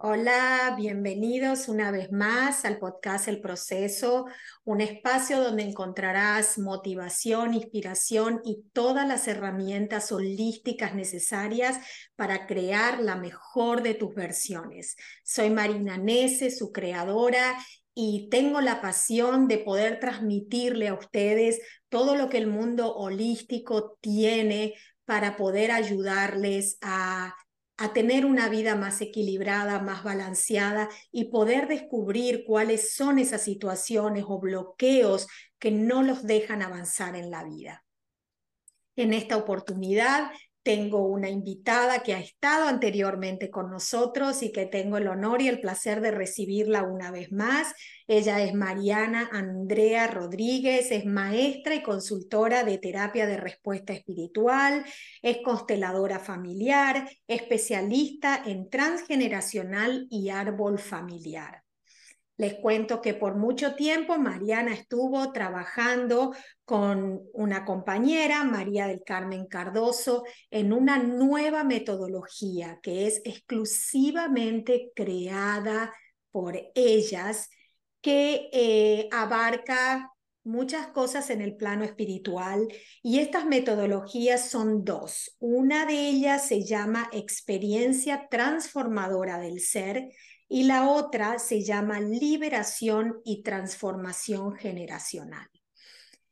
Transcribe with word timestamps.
Hola, 0.00 0.76
bienvenidos 0.78 1.66
una 1.68 1.90
vez 1.90 2.12
más 2.12 2.64
al 2.64 2.78
podcast 2.78 3.26
El 3.26 3.40
Proceso, 3.40 4.26
un 4.62 4.80
espacio 4.80 5.42
donde 5.42 5.64
encontrarás 5.64 6.56
motivación, 6.56 7.52
inspiración 7.52 8.40
y 8.44 8.62
todas 8.72 9.08
las 9.08 9.26
herramientas 9.26 10.12
holísticas 10.12 10.94
necesarias 10.94 11.80
para 12.14 12.46
crear 12.46 13.00
la 13.00 13.16
mejor 13.16 13.82
de 13.82 13.94
tus 13.94 14.14
versiones. 14.14 14.94
Soy 15.24 15.50
Marina 15.50 15.98
Nese, 15.98 16.52
su 16.52 16.70
creadora, 16.70 17.58
y 17.92 18.28
tengo 18.30 18.60
la 18.60 18.80
pasión 18.80 19.48
de 19.48 19.58
poder 19.58 19.98
transmitirle 19.98 20.86
a 20.86 20.94
ustedes 20.94 21.60
todo 21.88 22.14
lo 22.14 22.28
que 22.28 22.38
el 22.38 22.46
mundo 22.46 22.94
holístico 22.94 23.98
tiene 24.00 24.74
para 25.04 25.36
poder 25.36 25.72
ayudarles 25.72 26.78
a 26.82 27.34
a 27.78 27.92
tener 27.92 28.26
una 28.26 28.48
vida 28.48 28.74
más 28.74 29.00
equilibrada, 29.00 29.80
más 29.80 30.02
balanceada 30.02 30.88
y 31.12 31.30
poder 31.30 31.68
descubrir 31.68 32.44
cuáles 32.44 32.92
son 32.94 33.20
esas 33.20 33.42
situaciones 33.42 34.24
o 34.26 34.40
bloqueos 34.40 35.28
que 35.60 35.70
no 35.70 36.02
los 36.02 36.24
dejan 36.24 36.60
avanzar 36.60 37.14
en 37.14 37.30
la 37.30 37.44
vida. 37.44 37.84
En 38.96 39.12
esta 39.14 39.36
oportunidad 39.36 40.32
tengo 40.68 41.06
una 41.06 41.30
invitada 41.30 42.02
que 42.02 42.12
ha 42.12 42.20
estado 42.20 42.68
anteriormente 42.68 43.48
con 43.48 43.70
nosotros 43.70 44.42
y 44.42 44.52
que 44.52 44.66
tengo 44.66 44.98
el 44.98 45.08
honor 45.08 45.40
y 45.40 45.48
el 45.48 45.60
placer 45.60 46.02
de 46.02 46.10
recibirla 46.10 46.82
una 46.82 47.10
vez 47.10 47.32
más. 47.32 47.74
Ella 48.06 48.42
es 48.42 48.52
Mariana 48.52 49.30
Andrea 49.32 50.08
Rodríguez, 50.08 50.90
es 50.90 51.06
maestra 51.06 51.74
y 51.74 51.82
consultora 51.82 52.64
de 52.64 52.76
terapia 52.76 53.26
de 53.26 53.38
respuesta 53.38 53.94
espiritual, 53.94 54.84
es 55.22 55.38
consteladora 55.42 56.18
familiar, 56.18 57.08
especialista 57.26 58.42
en 58.44 58.68
transgeneracional 58.68 60.06
y 60.10 60.28
árbol 60.28 60.78
familiar. 60.78 61.62
Les 62.38 62.54
cuento 62.54 63.02
que 63.02 63.14
por 63.14 63.34
mucho 63.34 63.74
tiempo 63.74 64.16
Mariana 64.16 64.72
estuvo 64.72 65.32
trabajando 65.32 66.32
con 66.64 67.20
una 67.32 67.64
compañera, 67.64 68.44
María 68.44 68.86
del 68.86 69.02
Carmen 69.04 69.46
Cardoso, 69.46 70.22
en 70.48 70.72
una 70.72 70.98
nueva 70.98 71.64
metodología 71.64 72.78
que 72.80 73.08
es 73.08 73.20
exclusivamente 73.24 74.92
creada 74.94 75.92
por 76.30 76.56
ellas, 76.76 77.50
que 78.00 78.48
eh, 78.52 79.08
abarca 79.10 80.12
muchas 80.44 80.88
cosas 80.88 81.30
en 81.30 81.40
el 81.40 81.56
plano 81.56 81.84
espiritual 81.84 82.68
y 83.02 83.18
estas 83.18 83.44
metodologías 83.46 84.50
son 84.50 84.84
dos. 84.84 85.36
Una 85.38 85.86
de 85.86 86.08
ellas 86.08 86.46
se 86.46 86.64
llama 86.64 87.08
experiencia 87.12 88.28
transformadora 88.30 89.38
del 89.38 89.60
ser 89.60 90.08
y 90.48 90.64
la 90.64 90.88
otra 90.88 91.38
se 91.38 91.62
llama 91.62 92.00
liberación 92.00 93.20
y 93.24 93.42
transformación 93.42 94.54
generacional. 94.56 95.48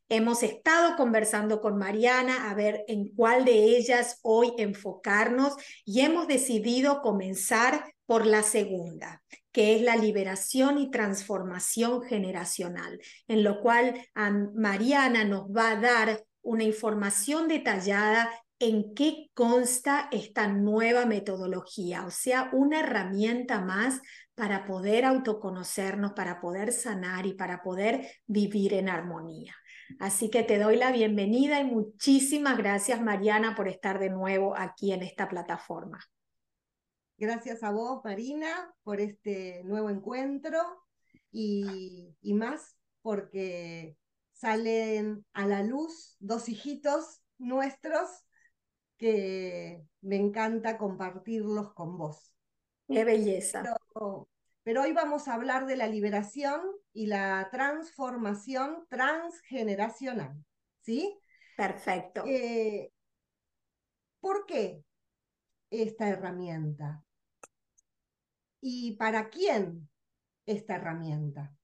Hemos 0.09 0.45
estado 0.45 0.97
conversando 0.97 1.61
con 1.61 1.77
Mariana 1.79 2.49
a 2.49 2.55
ver 2.55 2.85
en 2.87 3.09
cuál 3.09 3.45
de 3.45 3.77
ellas 3.77 4.21
hoy 4.23 4.53
enfocarnos 4.57 5.55
y 5.85 6.01
hemos 6.01 6.29
decidido 6.29 7.03
comenzar 7.03 7.93
por 8.07 8.25
la 8.25 8.43
segunda, 8.43 9.23
que 9.53 9.77
es 9.77 9.83
la 9.83 9.97
liberación 9.97 10.79
y 10.79 10.91
transformación 10.91 12.03
generacional, 12.03 13.01
en 13.29 13.43
lo 13.43 13.61
cual 13.61 14.01
Mariana 14.55 15.25
nos 15.25 15.49
va 15.49 15.73
a 15.73 15.81
dar 15.81 16.25
una 16.43 16.65
información 16.65 17.49
detallada 17.49 18.31
en 18.59 18.95
qué 18.95 19.31
consta 19.35 20.09
esta 20.13 20.47
nueva 20.47 21.05
metodología, 21.05 22.07
o 22.07 22.11
sea, 22.11 22.49
una 22.53 22.81
herramienta 22.81 23.61
más 23.61 24.01
para 24.35 24.65
poder 24.65 25.05
autoconocernos, 25.05 26.13
para 26.13 26.41
poder 26.41 26.73
sanar 26.73 27.27
y 27.27 27.35
para 27.35 27.63
poder 27.63 28.09
vivir 28.27 28.75
en 28.75 28.89
armonía. 28.89 29.55
Así 29.99 30.31
que 30.31 30.43
te 30.43 30.59
doy 30.59 30.77
la 30.77 30.91
bienvenida 30.91 31.61
y 31.61 31.65
muchísimas 31.65 32.57
gracias, 32.57 33.01
Mariana, 33.03 33.55
por 33.55 33.69
estar 33.69 33.99
de 33.99 34.11
nuevo 34.11 34.57
aquí 34.57 34.93
en 34.93 35.03
esta 35.03 35.29
plataforma. 35.29 36.01
Gracias 37.19 37.63
a 37.63 37.71
vos, 37.71 38.03
Marina, 38.05 38.75
por 38.83 39.01
este 39.01 39.63
nuevo 39.65 39.91
encuentro 39.91 40.59
y, 41.31 42.15
y 42.21 42.35
más 42.35 42.77
porque 43.03 43.97
salen 44.33 45.25
a 45.33 45.47
la 45.47 45.63
luz 45.63 46.17
dos 46.19 46.49
hijitos 46.49 47.23
nuestros 47.39 48.27
que 48.99 49.83
me 50.01 50.17
encanta 50.17 50.79
compartirlos 50.79 51.73
con 51.75 51.97
vos. 51.97 52.35
Qué 52.89 53.05
belleza. 53.05 53.63
Pero, 54.63 54.83
hoy 54.83 54.93
vamos 54.93 55.29
a 55.29 55.35
hablar 55.35 55.67
de 55.67 55.77
la 55.77 55.87
liberación 55.87 56.61
y 56.93 57.07
la 57.07 57.49
transformación 57.51 58.85
transgeneracional. 58.89 60.35
¿Sí? 60.81 61.17
Perfecto. 61.57 62.25
Eh, 62.27 62.93
¿Por 64.21 64.45
qué 64.47 64.83
esta 65.71 66.09
herramienta? 66.09 67.06
¿Y 68.69 68.97
para 68.97 69.31
quién 69.31 69.89
esta 70.45 70.75
herramienta? 70.75 71.57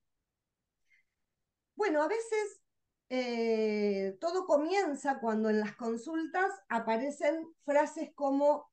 Bueno, 1.75 2.01
a 2.01 2.07
veces 2.07 2.63
eh, 3.09 4.17
todo 4.21 4.47
comienza 4.47 5.19
cuando 5.19 5.51
en 5.51 5.59
las 5.59 5.75
consultas 5.75 6.49
aparecen 6.69 7.53
frases 7.65 8.13
como, 8.15 8.71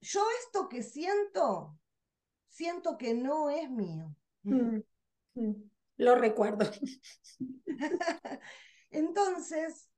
yo 0.00 0.24
esto 0.44 0.68
que 0.68 0.82
siento, 0.82 1.78
siento 2.48 2.98
que 2.98 3.14
no 3.14 3.50
es 3.50 3.70
mío. 3.70 4.12
Mm, 4.42 4.80
mm, 5.34 5.70
lo 5.98 6.16
recuerdo. 6.16 6.68
Entonces, 8.90 9.88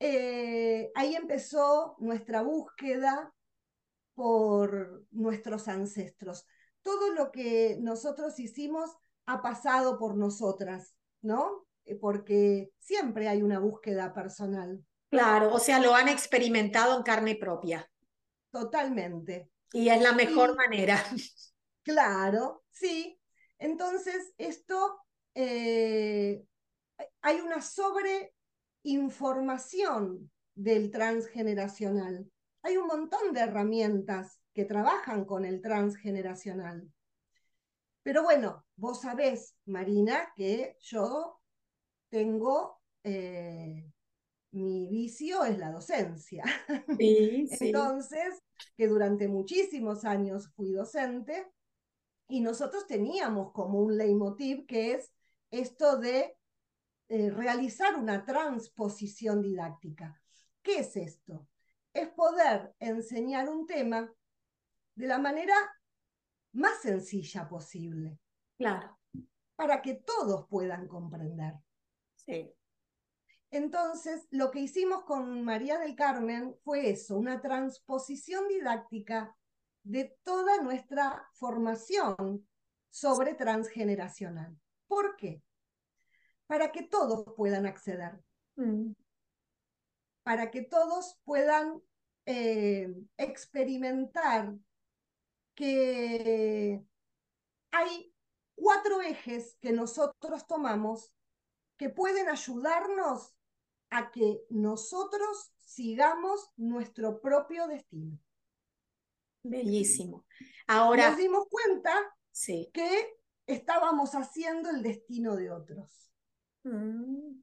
eh, 0.00 0.90
ahí 0.94 1.14
empezó 1.14 1.96
nuestra 1.98 2.40
búsqueda 2.40 3.35
por 4.16 5.06
nuestros 5.12 5.68
ancestros. 5.68 6.44
Todo 6.82 7.14
lo 7.14 7.30
que 7.30 7.78
nosotros 7.80 8.40
hicimos 8.40 8.90
ha 9.26 9.40
pasado 9.40 9.96
por 9.96 10.16
nosotras. 10.16 10.96
¿no? 11.26 11.66
Eh, 11.84 11.96
porque 11.96 12.70
siempre 12.78 13.28
hay 13.28 13.42
una 13.42 13.58
búsqueda 13.58 14.14
personal. 14.14 14.82
Claro, 15.10 15.52
o 15.52 15.58
sea, 15.58 15.80
lo 15.80 15.94
han 15.94 16.08
experimentado 16.08 16.96
en 16.96 17.02
carne 17.02 17.36
propia. 17.36 17.86
Totalmente. 18.50 19.50
Y 19.72 19.88
es 19.88 20.00
la 20.00 20.12
mejor 20.12 20.56
manera. 20.56 21.04
Claro, 21.82 22.64
sí. 22.72 23.20
Entonces, 23.60 24.32
esto, 24.38 24.98
eh, 25.36 26.44
hay 27.20 27.40
una 27.40 27.62
sobreinformación 27.62 30.32
del 30.56 30.90
transgeneracional. 30.90 32.28
Hay 32.66 32.76
un 32.78 32.88
montón 32.88 33.32
de 33.32 33.42
herramientas 33.42 34.40
que 34.52 34.64
trabajan 34.64 35.24
con 35.24 35.44
el 35.44 35.62
transgeneracional. 35.62 36.90
Pero 38.02 38.24
bueno, 38.24 38.66
vos 38.74 39.02
sabés, 39.02 39.54
Marina, 39.66 40.32
que 40.34 40.76
yo 40.80 41.40
tengo, 42.08 42.80
eh, 43.04 43.88
mi 44.50 44.88
vicio 44.88 45.44
es 45.44 45.58
la 45.58 45.70
docencia. 45.70 46.42
Sí, 46.98 47.46
Entonces, 47.60 48.42
que 48.76 48.88
durante 48.88 49.28
muchísimos 49.28 50.04
años 50.04 50.48
fui 50.56 50.72
docente 50.72 51.46
y 52.26 52.40
nosotros 52.40 52.88
teníamos 52.88 53.52
como 53.52 53.78
un 53.78 53.96
leitmotiv 53.96 54.66
que 54.66 54.94
es 54.94 55.12
esto 55.52 55.98
de 55.98 56.36
eh, 57.10 57.30
realizar 57.30 57.94
una 57.94 58.24
transposición 58.24 59.40
didáctica. 59.40 60.20
¿Qué 60.62 60.80
es 60.80 60.96
esto? 60.96 61.46
Es 61.96 62.08
poder 62.10 62.74
enseñar 62.78 63.48
un 63.48 63.66
tema 63.66 64.12
de 64.96 65.06
la 65.06 65.18
manera 65.18 65.54
más 66.52 66.82
sencilla 66.82 67.48
posible. 67.48 68.18
Claro. 68.58 68.98
Para 69.54 69.80
que 69.80 69.94
todos 69.94 70.46
puedan 70.48 70.88
comprender. 70.88 71.54
Sí. 72.14 72.52
Entonces, 73.50 74.26
lo 74.30 74.50
que 74.50 74.60
hicimos 74.60 75.04
con 75.04 75.42
María 75.42 75.78
del 75.78 75.96
Carmen 75.96 76.54
fue 76.64 76.90
eso, 76.90 77.16
una 77.16 77.40
transposición 77.40 78.46
didáctica 78.48 79.34
de 79.82 80.18
toda 80.22 80.60
nuestra 80.60 81.26
formación 81.32 82.46
sobre 82.90 83.32
transgeneracional. 83.32 84.54
¿Por 84.86 85.16
qué? 85.16 85.42
Para 86.46 86.72
que 86.72 86.82
todos 86.82 87.24
puedan 87.36 87.64
acceder. 87.64 88.22
Mm. 88.56 88.92
Para 90.22 90.50
que 90.50 90.62
todos 90.62 91.18
puedan 91.24 91.80
eh, 92.26 92.92
experimentar 93.16 94.54
que 95.54 96.84
hay 97.70 98.14
cuatro 98.54 99.00
ejes 99.00 99.56
que 99.60 99.72
nosotros 99.72 100.46
tomamos 100.46 101.12
que 101.76 101.88
pueden 101.88 102.28
ayudarnos 102.28 103.34
a 103.90 104.10
que 104.10 104.42
nosotros 104.50 105.52
sigamos 105.56 106.50
nuestro 106.56 107.20
propio 107.20 107.66
destino. 107.66 108.18
Bellísimo. 109.42 110.26
Ahora. 110.66 111.10
Nos 111.10 111.18
dimos 111.18 111.46
cuenta 111.48 111.94
sí. 112.32 112.70
que 112.72 113.18
estábamos 113.46 114.14
haciendo 114.14 114.70
el 114.70 114.82
destino 114.82 115.36
de 115.36 115.50
otros. 115.50 116.10
Mm. 116.64 117.40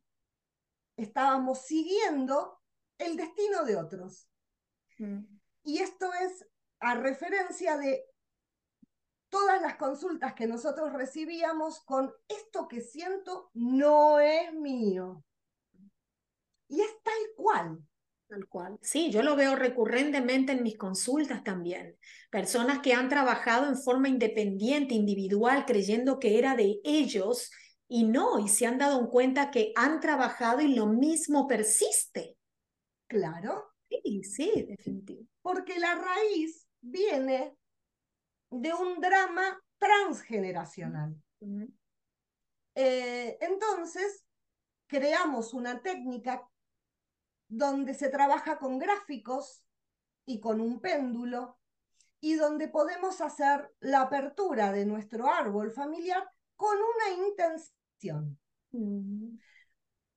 Estábamos 0.97 1.65
siguiendo 1.65 2.59
el 2.97 3.15
destino 3.15 3.63
de 3.63 3.77
otros. 3.77 4.27
Mm. 5.03 5.39
Y 5.63 5.79
esto 5.79 6.11
es 6.13 6.45
a 6.79 6.95
referencia 6.95 7.77
de 7.77 8.05
todas 9.29 9.61
las 9.61 9.75
consultas 9.75 10.33
que 10.33 10.47
nosotros 10.47 10.93
recibíamos 10.93 11.81
con 11.85 12.11
esto 12.27 12.67
que 12.67 12.81
siento 12.81 13.49
no 13.53 14.19
es 14.19 14.53
mío. 14.53 15.23
Y 16.67 16.81
es 16.81 17.01
tal 17.03 17.13
cual. 17.35 17.79
Tal 18.27 18.47
cual. 18.47 18.79
Sí, 18.81 19.11
yo 19.11 19.21
lo 19.21 19.35
veo 19.35 19.55
recurrentemente 19.55 20.53
en 20.53 20.63
mis 20.63 20.77
consultas 20.77 21.43
también. 21.43 21.97
Personas 22.29 22.79
que 22.79 22.93
han 22.93 23.09
trabajado 23.09 23.67
en 23.67 23.77
forma 23.77 24.09
independiente, 24.09 24.95
individual, 24.95 25.65
creyendo 25.65 26.19
que 26.19 26.39
era 26.39 26.55
de 26.55 26.79
ellos 26.83 27.51
y 27.87 28.05
no, 28.05 28.39
y 28.39 28.47
se 28.47 28.65
han 28.65 28.77
dado 28.77 29.09
cuenta 29.09 29.51
que 29.51 29.71
han 29.75 29.99
trabajado 29.99 30.61
y 30.61 30.73
lo 30.73 30.87
mismo 30.87 31.47
persiste. 31.47 32.37
Claro. 33.07 33.72
Sí, 34.01 34.23
sí, 34.23 34.65
definitivo. 34.67 35.25
Porque 35.41 35.77
la 35.79 35.95
raíz 35.95 36.67
viene 36.81 37.55
de 38.49 38.73
un 38.73 38.99
drama 38.99 39.61
transgeneracional. 39.77 41.15
Eh, 42.75 43.37
entonces, 43.41 44.23
creamos 44.87 45.53
una 45.53 45.81
técnica 45.81 46.47
donde 47.47 47.93
se 47.93 48.09
trabaja 48.09 48.57
con 48.57 48.79
gráficos 48.79 49.63
y 50.25 50.39
con 50.39 50.61
un 50.61 50.79
péndulo 50.79 51.59
y 52.19 52.35
donde 52.35 52.69
podemos 52.69 53.19
hacer 53.21 53.69
la 53.79 54.01
apertura 54.01 54.71
de 54.71 54.85
nuestro 54.85 55.29
árbol 55.29 55.71
familiar 55.71 56.23
con 56.55 56.77
una 56.77 57.27
intención. 57.27 58.39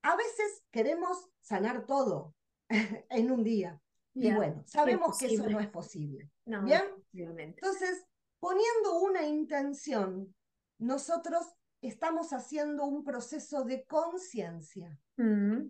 A 0.03 0.17
veces 0.17 0.63
queremos 0.71 1.29
sanar 1.41 1.85
todo 1.85 2.35
en 3.11 3.31
un 3.31 3.45
día. 3.45 3.81
Y 4.15 4.33
bueno, 4.33 4.63
sabemos 4.67 5.19
que 5.19 5.27
eso 5.27 5.49
no 5.49 5.61
es 5.61 5.69
posible. 5.69 6.31
¿Bien? 6.45 6.85
Entonces, 7.13 8.07
poniendo 8.41 9.01
una 9.01 9.27
intención, 9.27 10.35
nosotros 10.79 11.47
estamos 11.83 12.33
haciendo 12.33 12.87
un 12.87 13.05
proceso 13.05 13.65
de 13.65 13.85
conciencia. 13.85 14.99
Mm 15.19 15.67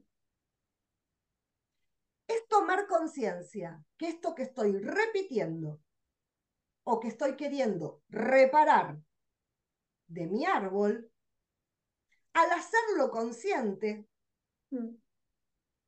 es 2.27 2.47
tomar 2.49 2.87
conciencia 2.87 3.85
que 3.97 4.09
esto 4.09 4.35
que 4.35 4.43
estoy 4.43 4.77
repitiendo 4.79 5.81
o 6.85 7.01
que 7.01 7.09
estoy 7.09 7.37
queriendo 7.37 8.03
reparar 8.09 8.99
de 10.09 10.27
mi 10.27 10.47
árbol, 10.47 11.11
al 12.33 12.53
hacerlo 12.53 13.11
consciente, 13.11 14.07
mm. 14.71 14.95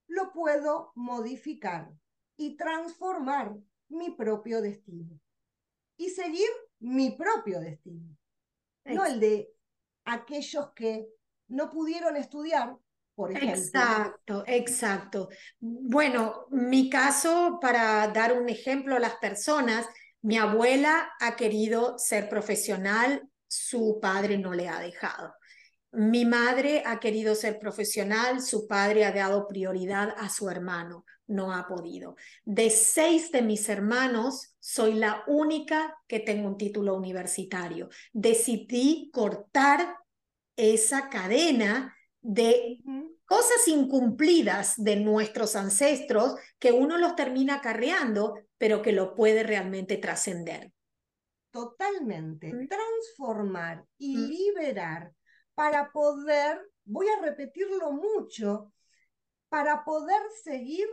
Lo 0.08 0.32
puedo 0.32 0.92
modificar 0.94 1.90
y 2.36 2.56
transformar 2.56 3.54
mi 3.88 4.10
propio 4.10 4.60
destino 4.60 5.18
y 5.96 6.10
seguir 6.10 6.48
mi 6.80 7.12
propio 7.12 7.60
destino, 7.60 8.16
no 8.84 9.04
el 9.04 9.20
de 9.20 9.50
aquellos 10.04 10.72
que 10.74 11.08
no 11.48 11.70
pudieron 11.70 12.16
estudiar 12.16 12.76
Exacto, 13.34 14.44
exacto. 14.46 15.28
Bueno, 15.58 16.46
mi 16.50 16.88
caso, 16.88 17.58
para 17.60 18.06
dar 18.08 18.40
un 18.40 18.48
ejemplo 18.48 18.94
a 18.94 19.00
las 19.00 19.16
personas, 19.16 19.86
mi 20.22 20.38
abuela 20.38 21.10
ha 21.18 21.34
querido 21.34 21.98
ser 21.98 22.28
profesional, 22.28 23.28
su 23.48 23.98
padre 24.00 24.38
no 24.38 24.52
le 24.52 24.68
ha 24.68 24.78
dejado. 24.78 25.34
Mi 25.92 26.26
madre 26.26 26.82
ha 26.84 27.00
querido 27.00 27.34
ser 27.34 27.58
profesional, 27.58 28.42
su 28.42 28.66
padre 28.66 29.06
ha 29.06 29.12
dado 29.12 29.48
prioridad 29.48 30.14
a 30.18 30.28
su 30.28 30.50
hermano, 30.50 31.06
no 31.26 31.52
ha 31.54 31.66
podido. 31.66 32.14
De 32.44 32.68
seis 32.68 33.32
de 33.32 33.40
mis 33.40 33.68
hermanos, 33.70 34.54
soy 34.60 34.94
la 34.94 35.24
única 35.26 35.96
que 36.06 36.20
tengo 36.20 36.46
un 36.46 36.58
título 36.58 36.94
universitario. 36.94 37.88
Decidí 38.12 39.10
cortar 39.12 39.96
esa 40.56 41.08
cadena 41.08 41.96
de 42.20 42.80
cosas 43.24 43.66
incumplidas 43.66 44.74
de 44.76 44.96
nuestros 44.96 45.56
ancestros 45.56 46.34
que 46.58 46.72
uno 46.72 46.98
los 46.98 47.16
termina 47.16 47.56
acarreando, 47.56 48.34
pero 48.58 48.82
que 48.82 48.92
lo 48.92 49.14
puede 49.14 49.42
realmente 49.42 49.96
trascender. 49.96 50.70
Totalmente. 51.50 52.52
Transformar 52.68 53.86
y 53.96 54.16
liberar 54.18 55.12
para 55.58 55.90
poder, 55.90 56.70
voy 56.84 57.08
a 57.08 57.20
repetirlo 57.20 57.90
mucho, 57.90 58.72
para 59.48 59.84
poder 59.84 60.22
seguir 60.44 60.86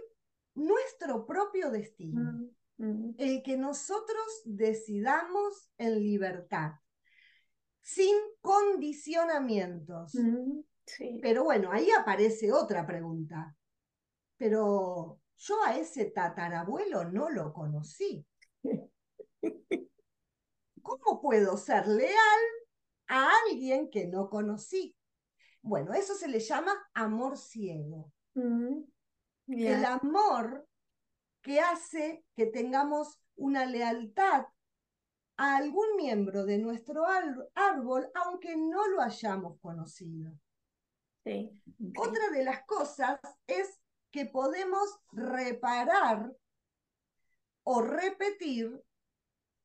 nuestro 0.56 1.24
propio 1.28 1.70
destino. 1.70 2.50
El 2.80 3.44
que 3.44 3.58
nosotros 3.58 4.26
decidamos 4.44 5.70
en 5.78 6.02
libertad, 6.02 6.72
sin 7.80 8.16
condicionamientos. 8.42 10.14
Pero 11.22 11.44
bueno, 11.44 11.72
ahí 11.72 11.92
aparece 11.92 12.52
otra 12.52 12.88
pregunta. 12.88 13.56
Pero 14.36 15.20
yo 15.38 15.64
a 15.64 15.78
ese 15.78 16.06
tatarabuelo 16.06 17.04
no 17.04 17.30
lo 17.30 17.54
conocí. 17.54 18.26
¿Cómo 20.82 21.22
puedo 21.22 21.56
ser 21.56 21.86
leal 21.86 22.40
a 23.08 23.30
alguien 23.48 23.90
que 23.90 24.08
no 24.08 24.30
conocí? 24.30 24.96
Bueno, 25.62 25.94
eso 25.94 26.14
se 26.14 26.28
le 26.28 26.40
llama 26.40 26.72
amor 26.94 27.38
ciego. 27.38 28.12
Mm, 28.36 28.84
El 29.48 29.86
amor 29.86 30.68
que 31.42 31.60
hace 31.60 32.26
que 32.36 32.48
tengamos 32.48 33.20
una 33.36 33.66
lealtad 33.66 34.46
a 35.38 35.58
algún 35.58 35.96
miembro 35.98 36.46
de 36.46 36.58
nuestro 36.58 37.04
árbol, 37.56 38.10
aunque 38.16 38.56
no 38.56 38.88
lo 38.88 39.02
hayamos 39.02 39.60
conocido. 39.60 40.32
Otra 41.98 42.30
de 42.30 42.44
las 42.44 42.64
cosas 42.66 43.20
es 43.48 43.80
que 44.12 44.26
podemos 44.26 45.00
reparar 45.12 46.32
o 47.64 47.82
repetir 47.82 48.82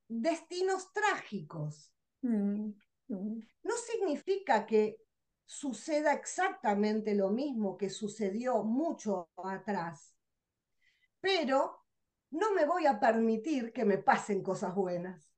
destinos 0.08 0.92
trágicos. 0.92 1.92
Mm. 2.22 2.70
No 3.10 3.74
significa 3.76 4.66
que 4.66 4.96
suceda 5.44 6.12
exactamente 6.12 7.14
lo 7.14 7.30
mismo 7.30 7.76
que 7.76 7.90
sucedió 7.90 8.62
mucho 8.62 9.30
atrás, 9.36 10.14
pero 11.20 11.84
no 12.30 12.52
me 12.52 12.64
voy 12.64 12.86
a 12.86 13.00
permitir 13.00 13.72
que 13.72 13.84
me 13.84 13.98
pasen 13.98 14.42
cosas 14.42 14.74
buenas. 14.74 15.28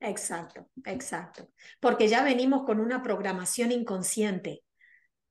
Exacto, 0.00 0.68
exacto. 0.84 1.50
Porque 1.80 2.08
ya 2.08 2.22
venimos 2.22 2.64
con 2.64 2.80
una 2.80 3.02
programación 3.02 3.72
inconsciente. 3.72 4.64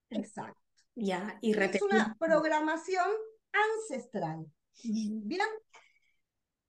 Exacto. 0.10 0.62
Ya, 0.94 1.38
y 1.42 1.54
Es 1.58 1.82
una 1.82 2.16
programación 2.20 3.08
ancestral. 3.52 4.46
Bien, 4.84 5.48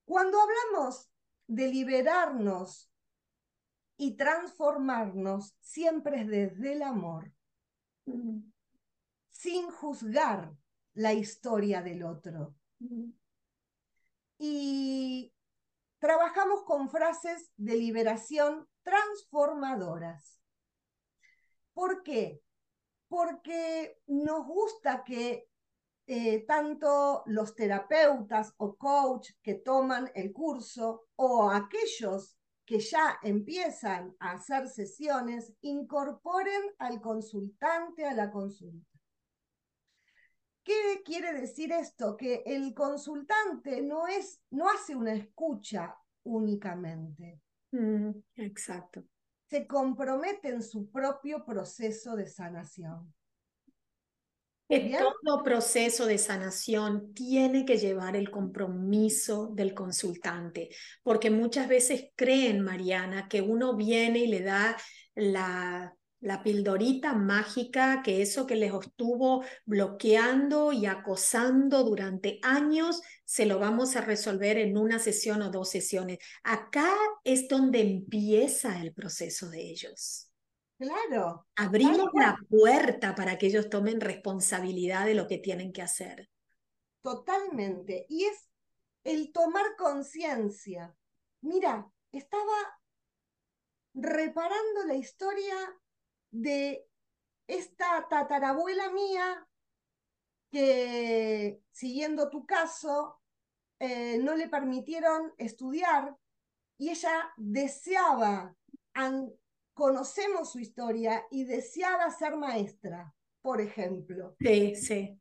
cuando 0.04 0.38
hablamos 0.40 1.10
de 1.46 1.68
liberarnos 1.68 2.90
y 3.98 4.16
transformarnos, 4.16 5.54
siempre 5.60 6.22
es 6.22 6.28
desde 6.28 6.72
el 6.72 6.82
amor, 6.82 7.30
sin 9.28 9.70
juzgar 9.70 10.56
la 10.94 11.12
historia 11.12 11.82
del 11.82 12.04
otro. 12.04 12.54
Y 14.38 15.34
trabajamos 15.98 16.62
con 16.64 16.88
frases 16.88 17.52
de 17.56 17.76
liberación 17.76 18.66
transformadoras. 18.82 20.40
¿Por 21.74 22.02
qué? 22.02 22.40
porque 23.08 23.98
nos 24.06 24.46
gusta 24.46 25.02
que 25.04 25.48
eh, 26.06 26.44
tanto 26.46 27.22
los 27.26 27.54
terapeutas 27.54 28.54
o 28.58 28.76
coach 28.76 29.30
que 29.42 29.54
toman 29.54 30.10
el 30.14 30.32
curso 30.32 31.08
o 31.16 31.50
aquellos 31.50 32.37
que 32.68 32.78
ya 32.80 33.18
empiezan 33.22 34.14
a 34.20 34.32
hacer 34.32 34.68
sesiones 34.68 35.54
incorporen 35.62 36.62
al 36.78 37.00
consultante 37.00 38.04
a 38.04 38.12
la 38.12 38.30
consulta. 38.30 38.86
¿Qué 40.62 41.02
quiere 41.02 41.32
decir 41.32 41.72
esto? 41.72 42.14
Que 42.14 42.42
el 42.44 42.74
consultante 42.74 43.80
no, 43.80 44.06
es, 44.06 44.42
no 44.50 44.68
hace 44.68 44.94
una 44.94 45.14
escucha 45.14 45.96
únicamente. 46.24 47.40
Mm, 47.72 48.10
exacto 48.36 49.02
se 49.48 49.66
compromete 49.66 50.48
en 50.48 50.62
su 50.62 50.90
propio 50.90 51.44
proceso 51.44 52.14
de 52.16 52.26
sanación. 52.26 53.12
Todo 54.68 55.42
proceso 55.42 56.04
de 56.06 56.18
sanación 56.18 57.14
tiene 57.14 57.64
que 57.64 57.78
llevar 57.78 58.16
el 58.16 58.30
compromiso 58.30 59.48
del 59.54 59.72
consultante, 59.72 60.68
porque 61.02 61.30
muchas 61.30 61.68
veces 61.68 62.10
creen, 62.14 62.60
Mariana, 62.60 63.28
que 63.28 63.40
uno 63.40 63.76
viene 63.76 64.20
y 64.20 64.26
le 64.26 64.42
da 64.42 64.76
la, 65.14 65.94
la 66.20 66.42
pildorita 66.42 67.14
mágica, 67.14 68.02
que 68.04 68.20
eso 68.20 68.46
que 68.46 68.56
les 68.56 68.72
estuvo 68.74 69.44
bloqueando 69.64 70.72
y 70.72 70.86
acosando 70.86 71.84
durante 71.84 72.38
años, 72.42 73.00
se 73.24 73.46
lo 73.46 73.58
vamos 73.58 73.96
a 73.96 74.00
resolver 74.00 74.58
en 74.58 74.76
una 74.76 74.98
sesión 74.98 75.42
o 75.42 75.50
dos 75.50 75.70
sesiones. 75.70 76.18
Acá 76.42 76.92
es 77.24 77.48
donde 77.48 77.80
empieza 77.80 78.80
el 78.82 78.92
proceso 78.92 79.48
de 79.48 79.62
ellos. 79.62 80.27
Claro. 80.78 81.46
Abrimos 81.56 82.08
la 82.14 82.38
puerta 82.48 83.14
para 83.14 83.36
que 83.36 83.48
ellos 83.48 83.68
tomen 83.68 84.00
responsabilidad 84.00 85.06
de 85.06 85.14
lo 85.14 85.26
que 85.26 85.38
tienen 85.38 85.72
que 85.72 85.82
hacer. 85.82 86.30
Totalmente. 87.02 88.06
Y 88.08 88.24
es 88.24 88.48
el 89.02 89.32
tomar 89.32 89.76
conciencia. 89.76 90.94
Mira, 91.40 91.90
estaba 92.12 92.80
reparando 93.94 94.84
la 94.86 94.94
historia 94.94 95.56
de 96.30 96.86
esta 97.48 98.06
tatarabuela 98.08 98.90
mía 98.90 99.48
que, 100.50 101.60
siguiendo 101.72 102.30
tu 102.30 102.46
caso, 102.46 103.20
eh, 103.80 104.18
no 104.18 104.36
le 104.36 104.48
permitieron 104.48 105.32
estudiar 105.38 106.16
y 106.78 106.90
ella 106.90 107.32
deseaba 107.36 108.54
conocemos 109.78 110.50
su 110.50 110.58
historia 110.58 111.24
y 111.30 111.44
deseaba 111.44 112.10
ser 112.10 112.36
maestra, 112.36 113.14
por 113.40 113.60
ejemplo. 113.60 114.34
Sí, 114.40 114.74
sí. 114.74 115.20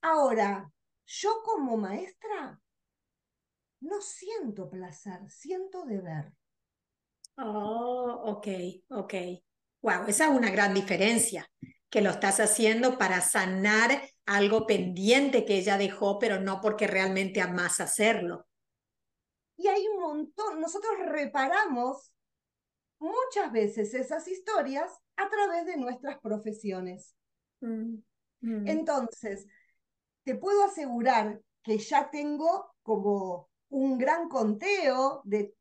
Ahora, 0.00 0.72
yo 1.04 1.42
como 1.44 1.76
maestra 1.76 2.58
no 3.80 4.00
siento 4.00 4.70
placer, 4.70 5.28
siento 5.28 5.84
deber. 5.84 6.32
Oh, 7.36 8.22
ok, 8.24 8.48
ok. 8.88 9.14
Wow, 9.82 10.06
esa 10.08 10.24
es 10.24 10.30
una 10.30 10.50
gran 10.50 10.72
diferencia, 10.72 11.46
que 11.90 12.00
lo 12.00 12.08
estás 12.08 12.40
haciendo 12.40 12.96
para 12.96 13.20
sanar 13.20 14.00
algo 14.24 14.66
pendiente 14.66 15.44
que 15.44 15.58
ella 15.58 15.76
dejó, 15.76 16.18
pero 16.18 16.40
no 16.40 16.62
porque 16.62 16.86
realmente 16.86 17.42
amas 17.42 17.80
hacerlo. 17.80 18.46
Y 19.58 19.68
hay 19.68 19.86
un 19.88 20.00
montón, 20.00 20.58
nosotros 20.58 20.92
reparamos 21.04 22.14
muchas 22.98 23.52
veces 23.52 23.94
esas 23.94 24.26
historias 24.28 24.90
a 25.16 25.28
través 25.28 25.66
de 25.66 25.76
nuestras 25.76 26.18
profesiones. 26.20 27.14
Mm, 27.60 27.96
mm. 28.40 28.68
Entonces, 28.68 29.46
te 30.24 30.34
puedo 30.34 30.64
asegurar 30.64 31.40
que 31.62 31.78
ya 31.78 32.10
tengo 32.10 32.72
como 32.82 33.48
un 33.70 33.98
gran 33.98 34.28
conteo 34.28 35.22
de, 35.24 35.54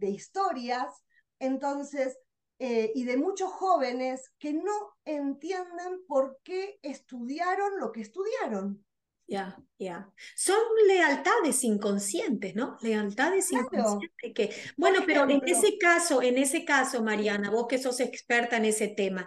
historias, 0.00 1.04
entonces, 1.38 2.18
eh, 2.58 2.92
y 2.94 3.04
de 3.04 3.16
muchos 3.16 3.52
jóvenes 3.52 4.32
que 4.38 4.52
no 4.52 4.94
entienden 5.04 6.04
por 6.06 6.38
qué 6.42 6.78
estudiaron 6.82 7.78
lo 7.78 7.92
que 7.92 8.02
estudiaron. 8.02 8.84
Ya, 9.30 9.58
ya. 9.78 10.10
Son 10.34 10.56
lealtades 10.86 11.62
inconscientes, 11.62 12.54
¿no? 12.54 12.78
Lealtades 12.80 13.52
inconscientes 13.52 14.32
que, 14.34 14.50
bueno, 14.78 15.00
pero 15.06 15.28
en 15.28 15.46
ese 15.46 15.76
caso, 15.76 16.22
en 16.22 16.38
ese 16.38 16.64
caso, 16.64 17.02
Mariana, 17.02 17.50
vos 17.50 17.66
que 17.68 17.76
sos 17.76 18.00
experta 18.00 18.56
en 18.56 18.64
ese 18.64 18.88
tema, 18.88 19.26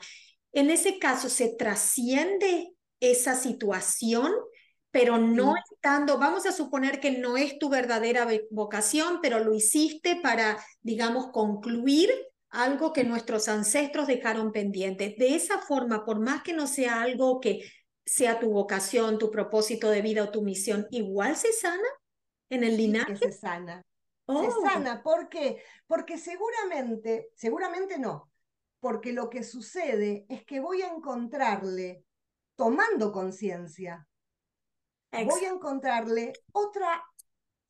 en 0.53 0.72
ese 0.72 0.98
caso 0.98 1.29
se 1.29 1.55
trasciende 1.55 2.74
esa 3.00 3.36
situación, 3.36 4.34
pero 4.89 5.20
no 5.20 5.53
estando, 5.72 6.17
vamos 6.17 6.48
a 6.48 6.51
suponer 6.51 7.00
que 7.00 7.12
no 7.12 7.38
es 7.38 7.60
tu 7.60 7.70
verdadera 7.70 8.27
vocación, 8.50 9.20
pero 9.22 9.38
lo 9.38 9.53
hiciste 9.53 10.15
para, 10.15 10.58
digamos, 10.81 11.27
concluir 11.31 12.12
algo 12.50 12.91
que 12.91 13.03
nuestros 13.03 13.48
ancestros 13.48 14.08
dejaron 14.08 14.51
pendiente. 14.51 15.15
De 15.17 15.36
esa 15.36 15.60
forma, 15.60 16.03
por 16.03 16.20
más 16.20 16.41
que 16.41 16.53
no 16.53 16.65
sea 16.65 17.03
algo 17.03 17.39
que 17.39 17.63
sea 18.05 18.39
tu 18.39 18.51
vocación, 18.51 19.17
tu 19.17 19.31
propósito 19.31 19.89
de 19.89 20.01
vida 20.01 20.24
o 20.24 20.31
tu 20.31 20.41
misión, 20.41 20.88
igual 20.91 21.36
se 21.36 21.53
sana 21.53 21.88
en 22.50 22.63
el 22.63 22.77
linaje. 22.77 23.15
se 23.15 23.31
sana. 23.31 23.81
Se 24.27 24.34
oh. 24.34 24.62
sana, 24.62 25.01
¿por 25.03 25.29
qué? 25.29 25.62
Porque 25.88 26.17
seguramente, 26.17 27.29
seguramente 27.36 27.98
no, 27.98 28.31
porque 28.79 29.13
lo 29.13 29.29
que 29.29 29.43
sucede 29.43 30.25
es 30.29 30.46
que 30.46 30.60
voy 30.60 30.81
a 30.81 30.88
encontrarle, 30.88 32.05
tomando 32.55 33.12
conciencia, 33.12 34.08
voy 35.12 35.46
a 35.46 35.50
encontrarle 35.50 36.34
otra 36.51 37.03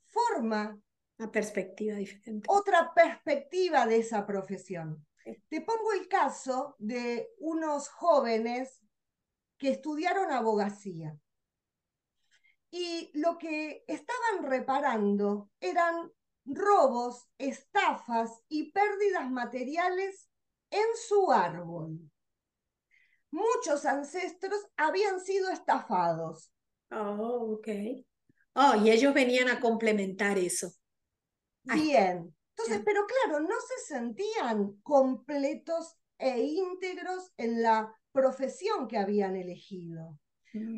forma. 0.07 0.77
Una 1.17 1.31
perspectiva 1.31 1.95
diferente. 1.95 2.47
Otra 2.49 2.91
perspectiva 2.93 3.85
de 3.85 3.97
esa 3.97 4.25
profesión. 4.25 5.05
Te 5.49 5.61
pongo 5.61 5.93
el 5.93 6.07
caso 6.07 6.75
de 6.79 7.29
unos 7.37 7.89
jóvenes 7.89 8.81
que 9.61 9.69
estudiaron 9.69 10.31
abogacía. 10.31 11.15
Y 12.71 13.11
lo 13.13 13.37
que 13.37 13.85
estaban 13.87 14.49
reparando 14.49 15.51
eran 15.59 16.11
robos, 16.45 17.27
estafas 17.37 18.41
y 18.49 18.71
pérdidas 18.71 19.29
materiales 19.29 20.27
en 20.71 20.87
su 21.07 21.31
árbol. 21.31 21.99
Muchos 23.29 23.85
ancestros 23.85 24.59
habían 24.77 25.19
sido 25.21 25.51
estafados. 25.51 26.51
Oh, 26.89 27.59
ok. 27.59 27.67
Oh, 28.55 28.75
y 28.83 28.89
ellos 28.89 29.13
venían 29.13 29.47
a 29.47 29.59
complementar 29.59 30.39
eso. 30.39 30.71
Bien. 31.61 32.35
Entonces, 32.57 32.81
pero 32.83 33.05
claro, 33.05 33.41
no 33.41 33.55
se 33.61 33.93
sentían 33.93 34.81
completos 34.81 35.97
e 36.17 36.39
íntegros 36.39 37.31
en 37.37 37.61
la 37.61 37.95
profesión 38.11 38.87
que 38.87 38.97
habían 38.97 39.35
elegido. 39.35 40.19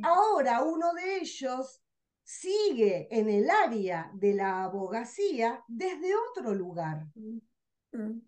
Ahora 0.03 0.61
uno 0.63 0.93
de 0.93 1.17
ellos 1.17 1.81
sigue 2.23 3.07
en 3.11 3.29
el 3.29 3.49
área 3.49 4.11
de 4.13 4.33
la 4.33 4.63
abogacía 4.63 5.63
desde 5.67 6.13
otro 6.15 6.53
lugar. 6.53 7.07
Mm. 7.15 8.19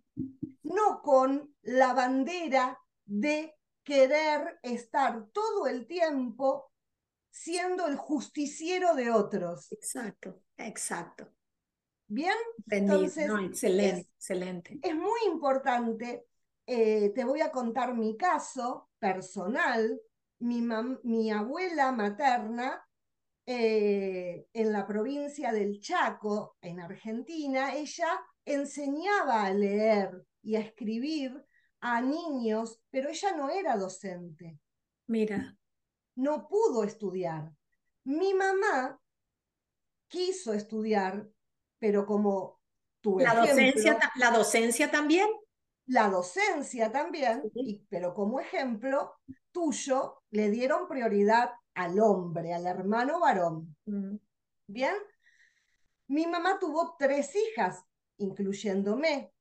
no 0.61 1.01
con 1.01 1.55
la 1.63 1.93
bandera 1.93 2.79
de 3.03 3.55
querer 3.83 4.59
estar 4.61 5.27
todo 5.31 5.67
el 5.67 5.87
tiempo 5.87 6.71
siendo 7.31 7.87
el 7.87 7.95
justiciero 7.95 8.95
de 8.95 9.11
otros. 9.11 9.71
Exacto, 9.71 10.41
exacto. 10.57 11.31
Bien, 12.07 12.35
entonces 12.69 13.29
excelente, 13.29 14.09
excelente. 14.17 14.79
Es 14.81 14.95
muy 14.95 15.19
importante. 15.27 16.25
Eh, 16.67 17.11
te 17.13 17.23
voy 17.23 17.41
a 17.41 17.51
contar 17.51 17.93
mi 17.93 18.17
caso 18.17 18.89
personal, 18.97 20.01
mi, 20.39 20.61
mi 21.03 21.31
abuela 21.31 21.91
materna 21.91 22.83
eh, 23.45 24.47
en 24.51 24.71
la 24.71 24.87
provincia 24.87 25.51
del 25.51 25.79
Chaco, 25.79 26.57
en 26.61 26.79
Argentina, 26.79 27.75
ella 27.75 28.19
enseñaba 28.43 29.45
a 29.45 29.53
leer 29.53 30.25
y 30.41 30.55
a 30.55 30.61
escribir 30.61 31.45
a 31.81 32.01
niños, 32.01 32.81
pero 32.89 33.09
ella 33.09 33.35
no 33.35 33.49
era 33.51 33.77
docente. 33.77 34.59
Mira. 35.07 35.55
No 36.15 36.47
pudo 36.47 36.83
estudiar. 36.83 37.51
Mi 38.05 38.33
mamá 38.33 38.99
quiso 40.07 40.53
estudiar, 40.53 41.27
pero 41.77 42.05
como 42.05 42.61
tu 43.01 43.19
la 43.19 43.35
docencia, 43.35 43.99
la 44.15 44.31
docencia 44.31 44.89
también 44.89 45.27
la 45.87 46.09
docencia 46.09 46.91
también, 46.91 47.43
pero 47.89 48.13
como 48.13 48.39
ejemplo 48.39 49.13
tuyo, 49.51 50.23
le 50.31 50.49
dieron 50.49 50.87
prioridad 50.87 51.51
al 51.73 51.99
hombre, 51.99 52.53
al 52.53 52.65
hermano 52.65 53.19
varón. 53.19 53.75
Mm. 53.85 54.15
¿Bien? 54.67 54.95
Mi 56.07 56.27
mamá 56.27 56.59
tuvo 56.59 56.95
tres 56.97 57.35
hijas, 57.35 57.83
incluyéndome. 58.17 59.33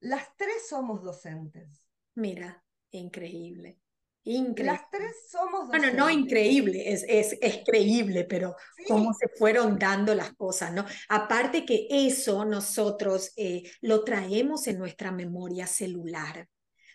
Las 0.00 0.36
tres 0.36 0.68
somos 0.68 1.02
docentes. 1.02 1.82
Mira, 2.14 2.62
increíble. 2.90 3.80
Increíble. 4.24 4.64
Las 4.64 4.90
tres 4.90 5.14
somos 5.30 5.68
Bueno, 5.68 5.92
no 5.92 6.10
increíble, 6.10 6.92
es, 6.92 7.04
es, 7.08 7.38
es 7.40 7.62
creíble, 7.64 8.24
pero 8.24 8.56
cómo 8.86 9.14
se 9.14 9.28
fueron 9.28 9.78
dando 9.78 10.14
las 10.14 10.34
cosas, 10.34 10.72
¿no? 10.72 10.84
Aparte 11.08 11.64
que 11.64 11.86
eso 11.90 12.44
nosotros 12.44 13.32
eh, 13.36 13.62
lo 13.80 14.04
traemos 14.04 14.66
en 14.66 14.78
nuestra 14.78 15.12
memoria 15.12 15.66
celular. 15.66 16.46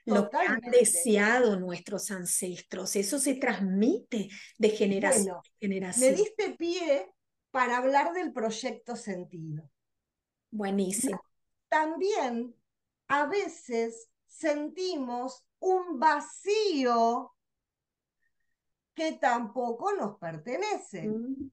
Lo 0.05 0.29
que 0.29 0.37
han 0.37 0.59
deseado 0.59 1.57
nuestros 1.57 2.11
ancestros, 2.11 2.95
eso 2.97 3.19
se 3.19 3.35
transmite 3.35 4.27
de 4.57 4.69
generación 4.69 5.37
en 5.61 5.71
generación. 5.71 6.11
Me 6.11 6.17
diste 6.17 6.55
pie 6.57 7.09
para 7.51 7.77
hablar 7.77 8.11
del 8.13 8.33
proyecto 8.33 8.95
sentido. 8.95 9.69
Buenísimo. 10.51 11.23
También 11.69 12.53
a 13.07 13.27
veces 13.27 14.09
sentimos 14.27 15.43
un 15.63 15.97
vacío 15.97 17.33
que 18.93 19.13
tampoco 19.13 19.93
nos 19.93 20.17
pertenecen. 20.19 21.51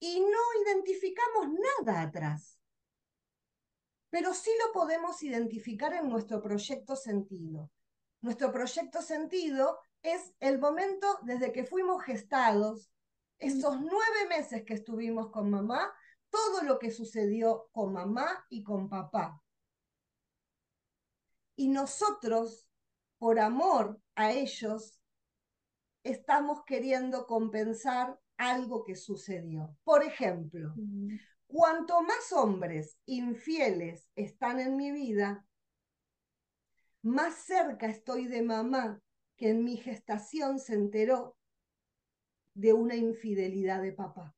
Y 0.00 0.20
no 0.20 0.62
identificamos 0.64 1.48
nada 1.50 2.02
atrás. 2.02 2.58
Pero 4.10 4.34
sí 4.34 4.50
lo 4.64 4.72
podemos 4.72 5.22
identificar 5.22 5.92
en 5.92 6.08
nuestro 6.08 6.42
proyecto 6.42 6.96
sentido. 6.96 7.70
Nuestro 8.20 8.50
proyecto 8.50 9.02
sentido 9.02 9.78
es 10.02 10.34
el 10.40 10.58
momento 10.58 11.06
desde 11.22 11.52
que 11.52 11.64
fuimos 11.64 12.02
gestados, 12.02 12.90
esos 13.38 13.80
nueve 13.80 14.28
meses 14.28 14.64
que 14.64 14.74
estuvimos 14.74 15.30
con 15.30 15.50
mamá, 15.50 15.92
todo 16.28 16.62
lo 16.62 16.78
que 16.78 16.90
sucedió 16.90 17.68
con 17.70 17.92
mamá 17.92 18.44
y 18.48 18.64
con 18.64 18.88
papá. 18.88 19.40
Y 21.58 21.66
nosotros, 21.66 22.68
por 23.18 23.40
amor 23.40 24.00
a 24.14 24.30
ellos, 24.30 25.02
estamos 26.04 26.62
queriendo 26.64 27.26
compensar 27.26 28.16
algo 28.36 28.84
que 28.84 28.94
sucedió. 28.94 29.76
Por 29.82 30.04
ejemplo, 30.04 30.72
cuanto 31.48 32.00
más 32.02 32.32
hombres 32.32 32.96
infieles 33.06 34.08
están 34.14 34.60
en 34.60 34.76
mi 34.76 34.92
vida, 34.92 35.44
más 37.02 37.34
cerca 37.34 37.88
estoy 37.88 38.28
de 38.28 38.42
mamá 38.42 39.02
que 39.36 39.48
en 39.48 39.64
mi 39.64 39.78
gestación 39.78 40.60
se 40.60 40.74
enteró 40.74 41.36
de 42.54 42.72
una 42.72 42.94
infidelidad 42.94 43.82
de 43.82 43.92
papá. 43.94 44.32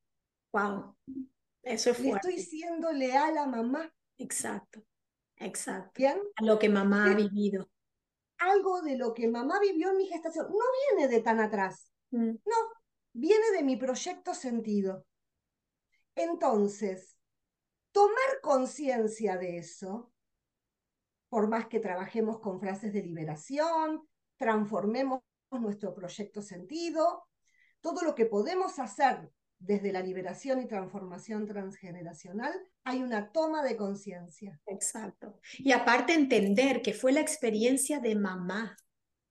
Wow, 0.51 0.95
eso 1.61 1.93
fue. 1.93 2.13
estoy 2.13 2.39
siendo 2.39 2.91
leal 2.91 3.37
a 3.37 3.45
mamá. 3.45 3.93
Exacto, 4.17 4.83
exacto. 5.45 5.91
¿Bien? 5.95 6.19
A 6.37 6.43
lo 6.43 6.59
que 6.59 6.69
mamá 6.69 7.11
ha 7.11 7.15
vivido. 7.15 7.69
Algo 8.37 8.81
de 8.81 8.97
lo 8.97 9.13
que 9.13 9.27
mamá 9.27 9.59
vivió 9.59 9.91
en 9.91 9.97
mi 9.97 10.07
gestación 10.07 10.47
no 10.49 10.65
viene 10.97 11.07
de 11.13 11.21
tan 11.21 11.39
atrás. 11.39 11.91
Mm. 12.11 12.31
No, 12.45 12.55
viene 13.13 13.51
de 13.51 13.63
mi 13.63 13.75
proyecto 13.75 14.33
sentido. 14.33 15.05
Entonces, 16.15 17.15
tomar 17.91 18.41
conciencia 18.41 19.37
de 19.37 19.57
eso, 19.57 20.11
por 21.29 21.47
más 21.47 21.67
que 21.67 21.79
trabajemos 21.79 22.39
con 22.39 22.59
frases 22.59 22.93
de 22.93 23.03
liberación, 23.03 24.07
transformemos 24.37 25.21
nuestro 25.51 25.93
proyecto 25.93 26.41
sentido, 26.41 27.27
todo 27.81 28.01
lo 28.03 28.15
que 28.15 28.25
podemos 28.25 28.79
hacer 28.79 29.31
desde 29.59 29.91
la 29.91 30.01
liberación 30.01 30.61
y 30.61 30.67
transformación 30.67 31.45
transgeneracional, 31.45 32.53
hay 32.83 33.03
una 33.03 33.31
toma 33.31 33.63
de 33.63 33.77
conciencia. 33.77 34.59
Exacto. 34.65 35.39
Y 35.57 35.71
aparte 35.71 36.13
entender 36.13 36.81
que 36.81 36.93
fue 36.93 37.11
la 37.11 37.21
experiencia 37.21 37.99
de 37.99 38.15
mamá, 38.15 38.75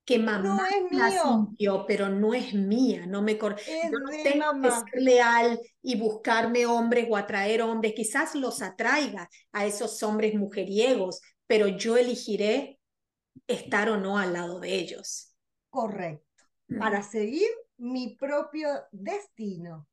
que 0.05 0.19
mamá 0.19 0.69
no 0.91 0.99
la 0.99 1.11
sintió, 1.11 1.85
pero 1.87 2.09
no 2.09 2.35
es 2.35 2.55
mía, 2.55 3.07
no 3.07 3.23
me 3.23 3.39
cor 3.39 3.57
Yo 3.59 3.99
no 3.99 4.11
tengo 4.23 4.61
que 4.61 4.71
ser 4.71 5.03
leal 5.03 5.61
y 5.83 5.97
buscarme 5.99 6.67
hombres 6.67 7.07
o 7.09 7.17
atraer 7.17 7.63
hombres, 7.63 7.95
quizás 7.95 8.35
los 8.35 8.63
atraiga 8.63 9.29
a 9.53 9.67
esos 9.67 10.03
hombres 10.03 10.35
mujeriegos, 10.35 11.21
pero 11.47 11.69
yo 11.69 11.97
elegiré 11.97 12.81
estar 13.47 13.89
o 13.91 13.97
no 13.97 14.19
al 14.19 14.33
lado 14.33 14.61
de 14.61 14.75
ellos. 14.75 15.35
Correcto. 15.69 16.45
Mm. 16.69 16.79
Para 16.79 17.03
seguir 17.03 17.49
mi 17.79 18.17
propio 18.17 18.69
destino. 18.93 19.89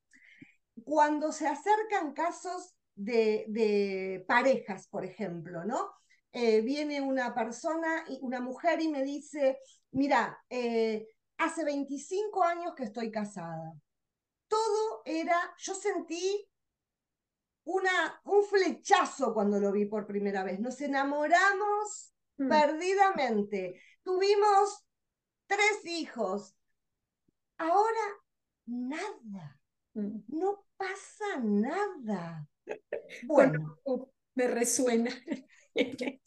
Cuando 0.84 1.32
se 1.32 1.48
acercan 1.48 2.14
casos 2.14 2.77
de, 2.98 3.46
de 3.48 4.26
parejas, 4.28 4.88
por 4.88 5.06
ejemplo, 5.06 5.64
¿no? 5.64 5.92
Eh, 6.34 6.62
viene 6.62 7.00
una 7.00 7.34
persona, 7.34 8.04
una 8.22 8.42
mujer 8.42 8.82
y 8.82 8.90
me 8.90 9.04
dice, 9.04 9.60
mira, 9.92 10.38
eh, 10.50 11.08
hace 11.38 11.64
25 11.64 12.44
años 12.44 12.74
que 12.76 12.84
estoy 12.84 13.12
casada. 13.12 13.74
Todo 14.48 15.02
era, 15.06 15.40
yo 15.58 15.74
sentí 15.74 16.48
una, 17.64 18.22
un 18.26 18.44
flechazo 18.44 19.34
cuando 19.34 19.60
lo 19.60 19.72
vi 19.72 19.86
por 19.86 20.06
primera 20.06 20.44
vez. 20.44 20.60
Nos 20.60 20.80
enamoramos 20.82 22.14
mm. 22.38 22.50
perdidamente. 22.50 23.82
Tuvimos 24.04 24.86
tres 25.46 25.86
hijos. 25.86 26.56
Ahora, 27.58 28.06
nada. 28.66 29.60
Mm. 29.94 30.20
No 30.28 30.66
pasa 30.78 31.40
nada. 31.42 32.48
Bueno, 33.24 33.80
me 34.36 34.48
resuena. 34.48 35.12
¿Qué 35.74 36.20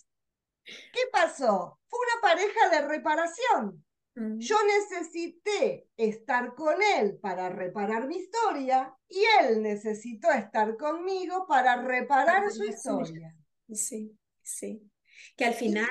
pasó? 1.13 1.79
Fue 1.89 1.99
una 1.99 2.21
pareja 2.23 2.69
de 2.71 2.89
reparación. 2.89 3.85
Mm. 4.15 4.39
Yo 4.39 4.57
necesité 4.65 5.89
estar 5.97 6.55
con 6.55 6.77
él 6.97 7.19
para 7.21 7.49
reparar 7.49 8.07
mi 8.07 8.17
historia 8.17 8.95
y 9.09 9.23
él 9.41 9.63
necesitó 9.63 10.31
estar 10.31 10.77
conmigo 10.77 11.47
para 11.47 11.83
reparar 11.83 12.51
su 12.51 12.65
historia. 12.65 13.35
Sí, 13.73 14.17
sí. 14.43 14.91
Que 15.37 15.45
al 15.45 15.55
final, 15.55 15.89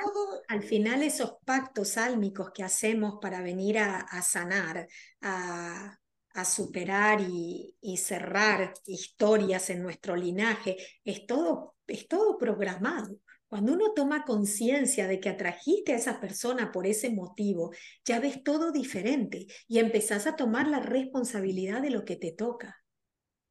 al 0.48 0.64
final 0.64 1.04
esos 1.04 1.38
pactos 1.46 1.98
álmicos 1.98 2.52
que 2.52 2.64
hacemos 2.64 3.20
para 3.22 3.42
venir 3.42 3.78
a, 3.80 4.22
sanar, 4.22 4.88
a, 5.22 5.99
superar 6.46 7.22
y, 7.22 7.76
y, 7.82 7.98
cerrar 7.98 8.74
historias 8.86 9.70
en 9.70 9.84
nuestro 9.84 10.16
linaje, 10.16 10.78
es 11.04 11.26
todo, 11.26 11.76
es 11.88 12.08
todo 12.08 12.38
programado. 12.38 13.18
Cuando 13.50 13.74
uno 13.74 13.94
toma 13.96 14.26
conciencia 14.26 15.08
de 15.08 15.20
que 15.20 15.30
atrajiste 15.30 15.94
a 15.94 15.98
esa 15.98 16.20
persona 16.20 16.72
por 16.72 16.86
ese 16.86 17.10
motivo, 17.10 17.72
ya 18.06 18.20
ves 18.20 18.44
todo 18.44 18.72
diferente 18.72 19.48
y 19.68 19.80
empezás 19.80 20.28
a 20.28 20.36
tomar 20.36 20.68
la 20.68 20.80
responsabilidad 20.80 21.82
de 21.82 21.90
lo 21.90 22.06
que 22.06 22.16
te 22.16 22.32
toca. 22.32 22.78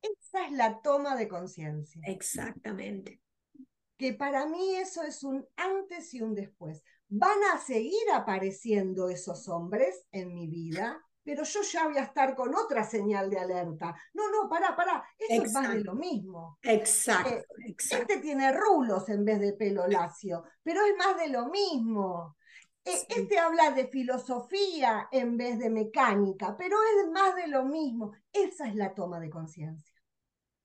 Esa 0.01 0.47
es 0.47 0.53
la 0.53 0.81
toma 0.83 1.17
de 1.17 1.27
conciencia. 1.27 2.01
Exactamente. 2.07 3.21
Que 3.97 4.15
para 4.15 4.47
mí 4.47 4.77
eso 4.77 5.03
es 5.03 5.25
un 5.25 5.45
antes 5.57 6.15
y 6.15 6.21
un 6.21 6.35
después. 6.37 6.85
Van 7.09 7.43
a 7.53 7.59
seguir 7.59 8.09
apareciendo 8.15 9.09
esos 9.09 9.49
hombres 9.49 10.07
en 10.13 10.33
mi 10.33 10.47
vida, 10.47 11.05
pero 11.29 11.45
yo 11.45 11.61
ya 11.61 11.87
voy 11.87 11.99
a 11.99 12.05
estar 12.05 12.35
con 12.35 12.55
otra 12.55 12.83
señal 12.83 13.29
de 13.29 13.39
alerta. 13.39 13.95
No, 14.15 14.31
no, 14.31 14.49
pará, 14.49 14.75
pará, 14.75 15.05
eso 15.19 15.43
es 15.43 15.53
más 15.53 15.75
de 15.75 15.85
lo 15.85 15.95
mismo. 15.95 16.59
Exacto, 16.63 17.35
eh, 17.35 17.77
Este 17.77 18.17
tiene 18.17 18.51
rulos 18.51 19.07
en 19.11 19.27
vez 19.27 19.39
de 19.39 19.53
pelo 19.53 19.87
lacio, 19.87 20.45
pero 20.63 20.81
es 20.87 20.97
más 20.97 21.19
de 21.19 21.29
lo 21.29 21.51
mismo. 21.51 22.39
Eh, 22.83 22.97
este 23.11 23.39
habla 23.39 23.73
de 23.73 23.89
filosofía 23.89 25.11
en 25.13 25.37
vez 25.37 25.59
de 25.59 25.69
mecánica, 25.69 26.57
pero 26.57 26.79
es 26.99 27.11
más 27.11 27.37
de 27.37 27.49
lo 27.49 27.67
mismo. 27.67 28.13
Esa 28.33 28.67
es 28.67 28.75
la 28.75 28.95
toma 28.95 29.21
de 29.21 29.29
conciencia. 29.29 29.95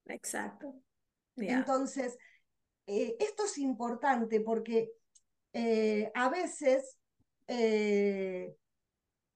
Exacto. 0.06 0.76
Entonces, 1.36 2.18
eh, 2.88 3.18
esto 3.20 3.44
es 3.44 3.58
importante 3.58 4.40
porque 4.40 4.94
a 6.14 6.30
veces 6.30 6.98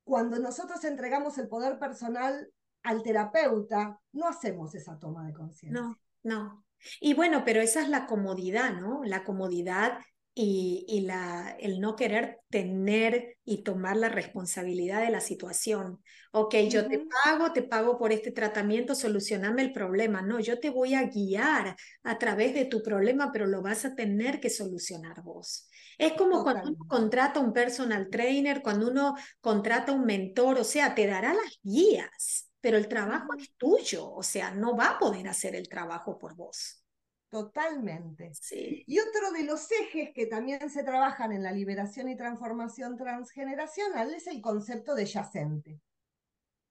cuando 0.07 0.39
nosotros 0.39 0.83
entregamos 0.85 1.37
el 1.37 1.49
poder 1.49 1.77
personal 1.77 2.49
al 2.83 3.03
terapeuta, 3.03 3.99
no 4.13 4.27
hacemos 4.27 4.73
esa 4.73 4.97
toma 4.97 5.27
de 5.27 5.33
conciencia. 5.33 5.81
No, 5.81 5.99
no. 6.23 6.65
Y 7.01 7.13
bueno, 7.13 7.43
pero 7.43 7.61
esa 7.61 7.81
es 7.81 7.89
la 7.89 8.07
comodidad, 8.07 8.73
¿no? 8.79 9.03
La 9.03 9.25
comodidad 9.25 9.99
y, 10.33 11.01
la, 11.01 11.57
el 11.59 11.81
no 11.81 11.95
querer 11.95 12.39
tener 12.49 13.37
y 13.43 13.63
tomar 13.63 13.97
la 13.97 14.07
responsabilidad 14.07 15.01
de 15.01 15.09
la 15.09 15.19
situación. 15.19 16.01
Ok, 16.31 16.55
yo 16.69 16.87
te 16.87 17.05
pago, 17.25 17.51
te 17.51 17.63
pago 17.63 17.97
por 17.97 18.11
este 18.11 18.31
tratamiento, 18.31 18.93
solucioname 18.93 19.63
el 19.63 19.73
problema. 19.73 20.21
No, 20.21 20.39
yo 20.39 20.59
te 20.59 20.69
voy 20.69 20.93
a 20.93 21.03
guiar 21.03 21.75
a 22.03 22.17
través 22.17 22.53
de 22.53 22.65
tu 22.65 22.83
problema, 22.83 23.31
pero 23.33 23.47
lo 23.47 23.61
vas 23.61 23.83
a 23.83 23.95
tener 23.95 24.39
que 24.39 24.51
solucionar 24.51 25.21
vos. 25.23 25.67
Es 25.97 26.13
como 26.13 26.43
cuando 26.43 26.69
uno 26.69 26.85
contrata 26.87 27.39
un 27.39 27.53
personal 27.53 28.09
trainer, 28.09 28.61
cuando 28.61 28.89
uno 28.89 29.15
contrata 29.41 29.91
un 29.91 30.05
mentor, 30.05 30.59
o 30.59 30.63
sea, 30.63 30.93
te 30.93 31.07
dará 31.07 31.33
las 31.33 31.59
guías, 31.63 32.51
pero 32.61 32.77
el 32.77 32.87
trabajo 32.87 33.33
es 33.37 33.51
tuyo, 33.57 34.11
o 34.11 34.21
sea, 34.21 34.51
no 34.51 34.75
va 34.77 34.91
a 34.91 34.99
poder 34.99 35.27
hacer 35.27 35.55
el 35.55 35.67
trabajo 35.67 36.17
por 36.17 36.35
vos. 36.35 36.83
Totalmente. 37.29 38.31
Sí. 38.33 38.83
Y 38.87 38.99
otro 38.99 39.31
de 39.31 39.43
los 39.43 39.69
ejes 39.71 40.11
que 40.13 40.27
también 40.27 40.69
se 40.69 40.83
trabajan 40.83 41.31
en 41.31 41.43
la 41.43 41.51
liberación 41.51 42.09
y 42.09 42.15
transformación 42.15 42.95
transgeneracional 42.95 44.13
es 44.13 44.27
el 44.27 44.39
concepto 44.39 44.95
de 44.95 45.05
yacente. 45.05 45.81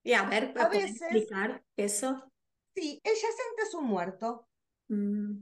Y 0.02 0.12
a 0.12 0.22
ver, 0.22 0.54
¿puedes 0.54 1.02
explicar 1.02 1.62
eso? 1.76 2.32
Sí, 2.74 3.00
el 3.02 3.14
yacente 3.14 3.62
es 3.66 3.74
un 3.74 3.86
muerto 3.86 4.48
mm. 4.88 5.36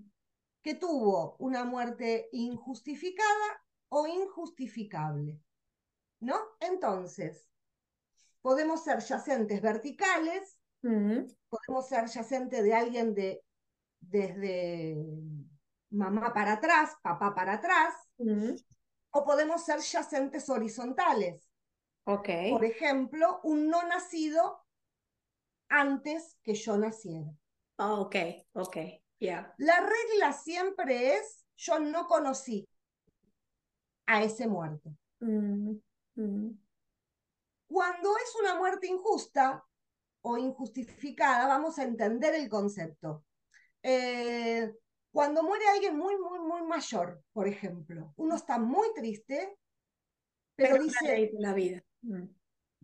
que 0.62 0.74
tuvo 0.74 1.36
una 1.38 1.64
muerte 1.64 2.28
injustificada 2.32 3.63
o 3.88 4.06
injustificable. 4.06 5.40
¿No? 6.20 6.36
Entonces, 6.60 7.48
podemos 8.40 8.82
ser 8.82 9.00
yacentes 9.00 9.60
verticales, 9.60 10.58
mm. 10.82 11.20
podemos 11.48 11.88
ser 11.88 12.06
yacente 12.06 12.62
de 12.62 12.74
alguien 12.74 13.14
de 13.14 13.42
desde 14.00 14.96
mamá 15.90 16.32
para 16.32 16.54
atrás, 16.54 16.94
papá 17.02 17.34
para 17.34 17.54
atrás, 17.54 17.94
mm. 18.18 18.54
o 19.10 19.24
podemos 19.24 19.64
ser 19.64 19.80
yacentes 19.80 20.48
horizontales. 20.48 21.48
Ok. 22.04 22.28
Por 22.50 22.64
ejemplo, 22.64 23.40
un 23.44 23.68
no 23.68 23.82
nacido 23.86 24.64
antes 25.68 26.36
que 26.42 26.54
yo 26.54 26.76
naciera. 26.76 27.30
Oh, 27.78 28.02
ok, 28.02 28.16
ok, 28.52 28.76
ya. 29.18 29.54
La 29.58 29.80
regla 29.80 30.32
siempre 30.32 31.16
es, 31.16 31.44
yo 31.56 31.78
no 31.78 32.06
conocí 32.06 32.68
a 34.06 34.22
ese 34.22 34.46
muerto. 34.46 34.90
Mm, 35.20 35.76
mm, 36.16 36.50
Cuando 37.66 38.16
es 38.18 38.34
una 38.40 38.54
muerte 38.56 38.86
injusta 38.86 39.64
o 40.22 40.38
injustificada, 40.38 41.46
vamos 41.46 41.78
a 41.78 41.84
entender 41.84 42.34
el 42.34 42.48
concepto. 42.48 43.24
Eh, 43.82 44.72
cuando 45.10 45.42
muere 45.42 45.66
alguien 45.68 45.96
muy, 45.96 46.16
muy, 46.18 46.38
muy 46.40 46.62
mayor, 46.62 47.22
por 47.32 47.46
ejemplo, 47.46 48.12
uno 48.16 48.36
está 48.36 48.58
muy 48.58 48.92
triste, 48.94 49.56
pero, 50.56 50.82
dice, 50.82 51.30
la 51.38 51.52
vida. 51.52 51.82
Mm, 52.02 52.24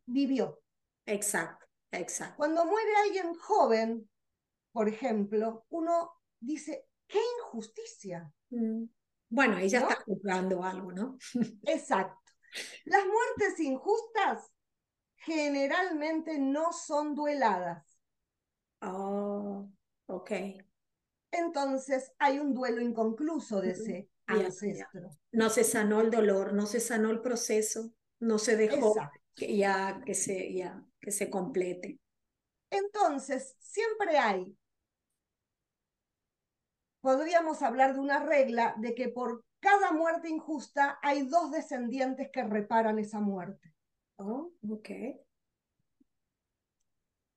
vivió. 0.07 0.61
Exacto, 1.07 1.67
exacto. 1.91 2.37
Cuando 2.37 2.65
muere 2.65 2.91
alguien 3.05 3.35
joven, 3.35 4.09
por 4.73 4.89
ejemplo, 4.89 5.65
uno 5.71 6.13
dice, 6.39 6.87
qué 7.07 7.19
injusticia. 7.39 8.33
Mm. 8.51 8.85
Bueno, 9.31 9.59
ella 9.59 9.81
¿No? 9.81 9.89
está 9.91 10.03
juzgando 10.05 10.63
algo, 10.65 10.93
¿no? 10.93 11.19
Exacto. 11.67 12.19
Las 12.85 13.05
muertes 13.07 13.61
injustas 13.61 14.51
generalmente 15.17 16.39
no 16.39 16.73
son 16.73 17.15
dueladas. 17.15 17.99
Oh, 18.83 19.69
ok. 20.07 20.31
Entonces 21.33 22.13
hay 22.19 22.39
un 22.39 22.55
duelo 22.55 22.81
inconcluso 22.81 23.61
de 23.61 23.71
ese 23.71 24.09
Ya, 24.29 24.37
ya. 24.37 24.47
ancestro. 24.47 25.11
No 25.33 25.49
se 25.51 25.65
sanó 25.65 26.01
el 26.01 26.11
dolor, 26.11 26.53
no 26.53 26.67
se 26.67 26.81
sanó 26.81 27.11
el 27.11 27.21
proceso, 27.21 27.93
no 28.19 28.39
se 28.39 28.57
dejó 28.57 28.89
Exacto. 28.91 29.21
que 29.35 29.57
ya 29.57 30.03
que 30.05 30.15
se 30.15 30.53
ya 30.55 30.85
que 31.01 31.11
se 31.13 31.31
complete. 31.31 31.99
Entonces, 32.71 33.57
siempre 33.59 34.19
hay, 34.19 34.57
podríamos 37.01 37.63
hablar 37.63 37.95
de 37.95 38.01
una 38.01 38.21
regla 38.21 38.75
de 38.79 38.95
que 38.95 39.09
por 39.09 39.45
cada 39.61 39.93
muerte 39.93 40.29
injusta 40.29 40.99
hay 41.03 41.27
dos 41.27 41.51
descendientes 41.51 42.31
que 42.33 42.43
reparan 42.45 42.99
esa 42.99 43.21
muerte. 43.21 43.75
Oh, 44.19 44.53
ok. 44.69 44.91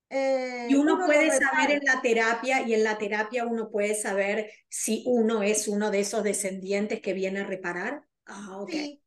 Eh, 0.09 0.67
Y 0.69 0.75
uno 0.75 0.99
puede 1.05 1.31
saber 1.31 1.71
en 1.71 1.85
la 1.85 2.01
terapia, 2.01 2.61
y 2.67 2.73
en 2.73 2.83
la 2.83 2.97
terapia 2.97 3.45
uno 3.45 3.69
puede 3.71 3.95
saber 3.95 4.51
si 4.69 5.03
uno 5.07 5.41
es 5.43 5.67
uno 5.67 5.89
de 5.91 6.01
esos 6.01 6.23
descendientes 6.23 7.01
que 7.01 7.13
viene 7.13 7.39
a 7.39 7.45
reparar. 7.45 8.03
Ah, 8.25 8.59
ok. 8.59 8.69
Sí. 8.71 9.01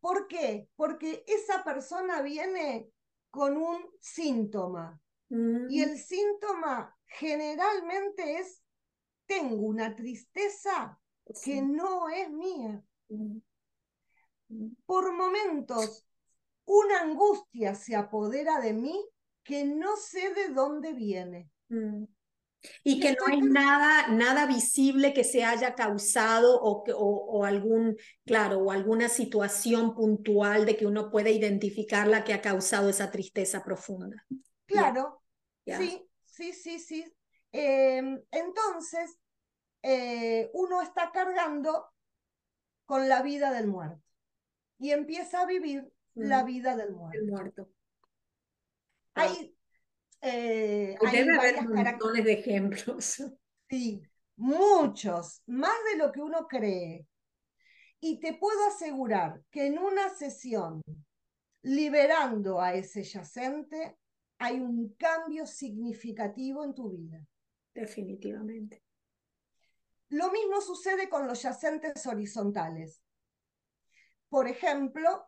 ¿Por 0.00 0.26
qué? 0.28 0.68
Porque 0.76 1.24
esa 1.26 1.62
persona 1.64 2.22
viene 2.22 2.90
con 3.30 3.56
un 3.56 3.78
síntoma 4.00 5.00
Mm, 5.30 5.68
y 5.70 5.80
el 5.82 5.98
síntoma 5.98 6.96
generalmente 7.06 8.38
es, 8.38 8.61
tengo 9.34 9.56
una 9.66 9.94
tristeza 9.96 10.98
sí. 11.34 11.52
que 11.52 11.62
no 11.62 12.08
es 12.10 12.30
mía. 12.30 12.82
Mm, 13.08 13.38
Por 14.86 15.12
momentos, 15.12 16.06
una 16.66 17.00
angustia 17.02 17.74
se 17.74 17.96
apodera 17.96 18.60
de 18.60 18.72
mí 18.74 19.08
que 19.44 19.64
no 19.64 19.96
sé 19.96 20.34
de 20.34 20.48
dónde 20.50 20.92
viene. 20.92 21.50
mm. 21.70 22.04
Y 22.84 23.00
que 23.00 23.10
no 23.12 23.18
hay 23.30 23.40
nada, 23.42 24.08
nada 24.08 24.46
visible 24.46 25.12
que 25.14 25.24
se 25.24 25.44
haya 25.44 25.74
causado 25.74 26.60
o, 26.60 26.84
que- 26.84 26.92
o, 26.92 26.98
o 27.00 27.44
algún, 27.44 27.96
claro, 28.24 28.58
o 28.60 28.70
alguna 28.70 29.08
situación 29.08 29.94
puntual 29.94 30.66
de 30.66 30.76
que 30.76 30.86
uno 30.86 31.10
pueda 31.10 31.30
identificar 31.30 32.06
la 32.08 32.24
que 32.24 32.32
ha 32.34 32.40
causado 32.42 32.88
esa 32.88 33.10
tristeza 33.10 33.64
profunda. 33.64 34.24
Claro, 34.66 35.22
sí, 35.66 36.08
sí, 36.24 36.52
sí, 36.52 36.78
sí. 36.78 37.04
Em, 37.52 38.22
entonces, 38.30 39.18
eh, 39.82 40.50
uno 40.54 40.82
está 40.82 41.10
cargando 41.12 41.92
con 42.84 43.08
la 43.08 43.22
vida 43.22 43.52
del 43.52 43.66
muerto 43.66 44.02
y 44.78 44.90
empieza 44.90 45.40
a 45.42 45.46
vivir 45.46 45.92
la 46.14 46.42
Mm, 46.42 46.46
vida 46.46 46.76
del 46.76 46.94
el 47.12 47.26
muerto. 47.26 47.68
Hay, 49.14 49.54
eh, 50.20 50.96
Y 51.00 51.06
hay 51.06 51.16
debe 51.18 51.38
haber 51.38 51.68
montones 51.68 52.24
de 52.24 52.32
ejemplos. 52.32 53.16
sí, 53.70 54.02
muchos, 54.36 55.42
más 55.46 55.76
de 55.90 55.98
lo 55.98 56.12
que 56.12 56.20
uno 56.20 56.46
cree. 56.46 57.06
Y 58.00 58.18
te 58.18 58.34
puedo 58.34 58.66
asegurar 58.66 59.42
que 59.50 59.66
en 59.66 59.78
una 59.78 60.08
sesión, 60.08 60.82
liberando 61.62 62.60
a 62.60 62.74
ese 62.74 63.04
yacente, 63.04 63.96
hay 64.38 64.58
un 64.58 64.94
cambio 64.94 65.46
significativo 65.46 66.64
en 66.64 66.74
tu 66.74 66.90
vida. 66.90 67.24
Definitivamente. 67.72 68.82
Lo 70.12 70.30
mismo 70.30 70.60
sucede 70.60 71.08
con 71.08 71.26
los 71.26 71.40
yacentes 71.40 72.06
horizontales. 72.06 73.02
Por 74.28 74.46
ejemplo, 74.46 75.26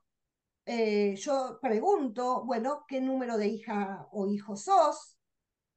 eh, 0.66 1.16
yo 1.16 1.59
pregunto, 1.62 2.44
bueno, 2.44 2.85
¿qué 2.87 3.01
número 3.01 3.38
de 3.38 3.49
hija 3.49 4.07
o 4.12 4.27
hijo 4.29 4.57
sos? 4.57 5.16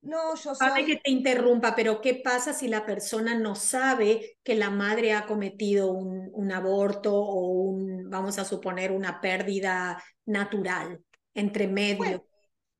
No, 0.01 0.35
yo 0.35 0.53
Sabe 0.53 0.85
que 0.85 0.93
soy, 0.93 1.01
te 1.01 1.11
interrumpa, 1.11 1.73
pero 1.73 2.01
¿qué 2.01 2.15
pasa 2.15 2.51
si 2.51 2.67
la 2.67 2.85
persona 2.85 3.33
no 3.33 3.55
sabe 3.55 4.39
que 4.43 4.55
la 4.55 4.71
madre 4.71 5.13
ha 5.13 5.25
cometido 5.25 5.89
un, 5.89 6.29
un 6.33 6.51
aborto 6.51 7.15
o 7.15 7.47
un, 7.47 8.09
vamos 8.09 8.37
a 8.39 8.43
suponer, 8.43 8.91
una 8.91 9.21
pérdida 9.21 10.03
natural 10.25 11.01
entre 11.33 11.67
medio? 11.67 11.97
bueno, 11.97 12.23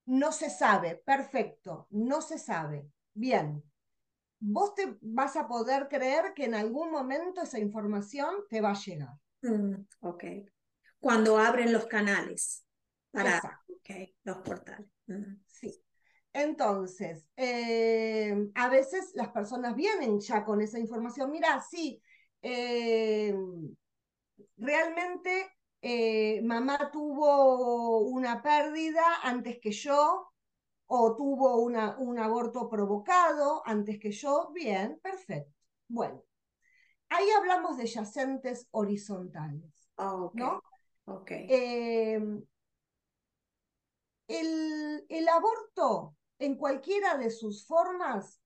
no 0.06 0.34
se 0.34 0.50
sabe, 0.50 1.02
perfecto, 1.06 1.88
no 1.92 2.22
se 2.22 2.38
sabe. 2.38 2.86
Bien, 3.14 3.64
vos 4.40 4.76
te 4.76 4.98
vas 5.02 5.36
a 5.36 5.48
poder 5.48 5.88
creer 5.88 6.34
que 6.36 6.46
en 6.46 6.56
algún 6.56 6.92
momento 6.92 7.42
esa 7.42 7.60
información 7.60 8.30
te 8.50 8.62
va 8.62 8.72
a 8.72 8.80
llegar. 8.80 9.14
Mm, 9.42 9.76
ok. 10.02 10.24
Cuando 11.00 11.38
abren 11.38 11.72
los 11.72 11.86
canales 11.86 12.66
para, 13.12 13.42
los 14.24 14.38
portales. 14.38 14.88
Mm, 15.08 15.36
sí. 15.46 15.74
Entonces, 16.34 17.26
eh, 17.36 18.50
a 18.54 18.70
veces 18.70 19.12
las 19.16 19.30
personas 19.30 19.76
vienen 19.76 20.20
ya 20.20 20.44
con 20.44 20.62
esa 20.62 20.78
información. 20.78 21.32
Mira, 21.32 21.62
sí, 21.62 22.02
eh, 22.42 23.36
realmente 24.58 25.48
eh, 25.82 26.42
mamá 26.44 26.92
tuvo 26.92 28.00
una 28.00 28.42
pérdida 28.42 29.04
antes 29.24 29.60
que 29.60 29.72
yo 29.72 30.32
o 30.88 31.16
tuvo 31.16 31.58
una, 31.62 31.98
un 32.00 32.20
aborto 32.20 32.70
provocado 32.70 33.62
antes 33.66 34.00
que 34.00 34.12
yo. 34.12 34.52
Bien, 34.54 35.00
perfecto. 35.02 35.54
Bueno, 35.88 36.24
ahí 37.10 37.28
hablamos 37.38 37.78
de 37.78 37.88
yacentes 37.88 38.68
horizontales, 38.72 39.90
ok, 39.98 40.42
¿no? 40.42 40.62
ok. 41.06 41.32
Eh, 41.48 42.20
el, 44.28 45.06
el 45.10 45.28
aborto 45.30 46.16
en 46.40 46.56
cualquiera 46.56 47.18
de 47.18 47.32
sus 47.32 47.66
formas, 47.66 48.40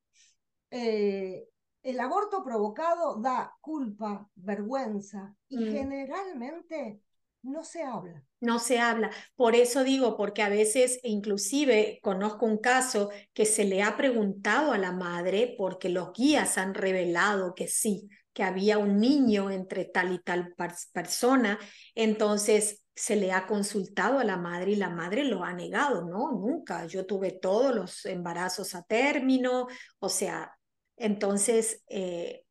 eh, 0.72 1.48
el 1.84 2.00
aborto 2.00 2.44
provocado 2.44 3.16
da 3.18 3.56
culpa, 3.62 4.30
vergüenza 4.36 5.36
y 5.50 5.58
Mm. 5.60 5.68
generalmente 5.68 7.02
no 7.44 7.64
se 7.64 7.84
habla. 7.84 8.24
No 8.40 8.60
se 8.60 8.80
habla. 8.80 9.12
Por 9.36 9.56
eso 9.56 9.84
digo, 9.84 10.18
porque 10.18 10.42
a 10.42 10.50
veces, 10.50 11.00
inclusive, 11.04 12.00
conozco 12.02 12.46
un 12.46 12.58
caso 12.58 13.10
que 13.34 13.46
se 13.46 13.66
le 13.66 13.84
ha 13.84 13.98
preguntado 13.98 14.72
a 14.72 14.78
la 14.78 14.92
madre, 14.92 15.56
porque 15.58 15.90
los 15.90 16.14
guías 16.14 16.58
han 16.58 16.74
revelado 16.74 17.54
que 17.56 17.68
sí, 17.68 18.10
que 18.34 18.44
había 18.44 18.78
un 18.78 19.00
niño 19.00 19.52
entre 19.52 19.86
tal 19.86 20.14
y 20.14 20.20
tal 20.20 20.56
persona, 20.92 21.60
entonces 21.96 22.84
se 22.96 23.16
le 23.16 23.32
ha 23.32 23.48
consultado 23.48 24.20
a 24.20 24.24
la 24.24 24.38
madre 24.38 24.72
y 24.72 24.76
la 24.76 24.90
madre 24.90 25.24
lo 25.24 25.44
ha 25.44 25.54
negado, 25.54 26.04
no, 26.04 26.32
nunca. 26.32 26.86
Yo 26.86 27.06
tuve 27.06 27.32
todos 27.32 27.74
los 27.76 28.06
embarazos 28.06 28.76
a 28.76 28.84
término, 28.84 29.68
o 30.00 30.10
sea, 30.10 30.52
entonces... 30.96 31.84
eh, 31.88 32.46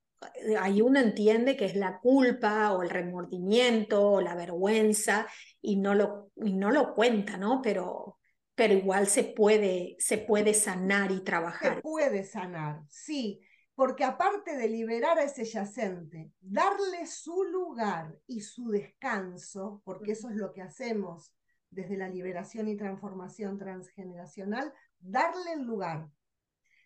ahí 0.58 0.82
uno 0.82 1.00
entiende 1.00 1.56
que 1.56 1.64
es 1.66 1.76
la 1.76 1.98
culpa 2.00 2.72
o 2.72 2.82
el 2.82 2.90
remordimiento 2.90 4.02
o 4.12 4.20
la 4.20 4.34
vergüenza 4.34 5.26
y 5.60 5.76
no 5.76 5.94
lo, 5.94 6.30
y 6.36 6.52
no 6.52 6.70
lo 6.70 6.94
cuenta, 6.94 7.36
¿no? 7.36 7.60
Pero, 7.62 8.18
pero 8.54 8.74
igual 8.74 9.06
se 9.06 9.24
puede, 9.24 9.96
se 9.98 10.18
puede 10.18 10.54
sanar 10.54 11.10
y 11.10 11.18
Se 11.18 11.22
trabajar. 11.22 11.82
puede 11.82 12.24
sanar, 12.24 12.82
sí, 12.88 13.40
porque 13.74 14.04
aparte 14.04 14.56
de 14.56 14.68
liberar 14.68 15.18
a 15.18 15.24
ese 15.24 15.44
yacente, 15.44 16.30
darle 16.40 17.06
su 17.06 17.44
lugar 17.44 18.14
y 18.26 18.40
su 18.42 18.68
descanso, 18.68 19.80
porque 19.84 20.12
eso 20.12 20.28
es 20.28 20.36
lo 20.36 20.52
que 20.52 20.60
hacemos 20.62 21.34
desde 21.70 21.96
la 21.96 22.08
liberación 22.08 22.68
y 22.68 22.76
transformación 22.76 23.56
transgeneracional, 23.56 24.72
darle 24.98 25.52
el 25.54 25.62
lugar. 25.62 26.10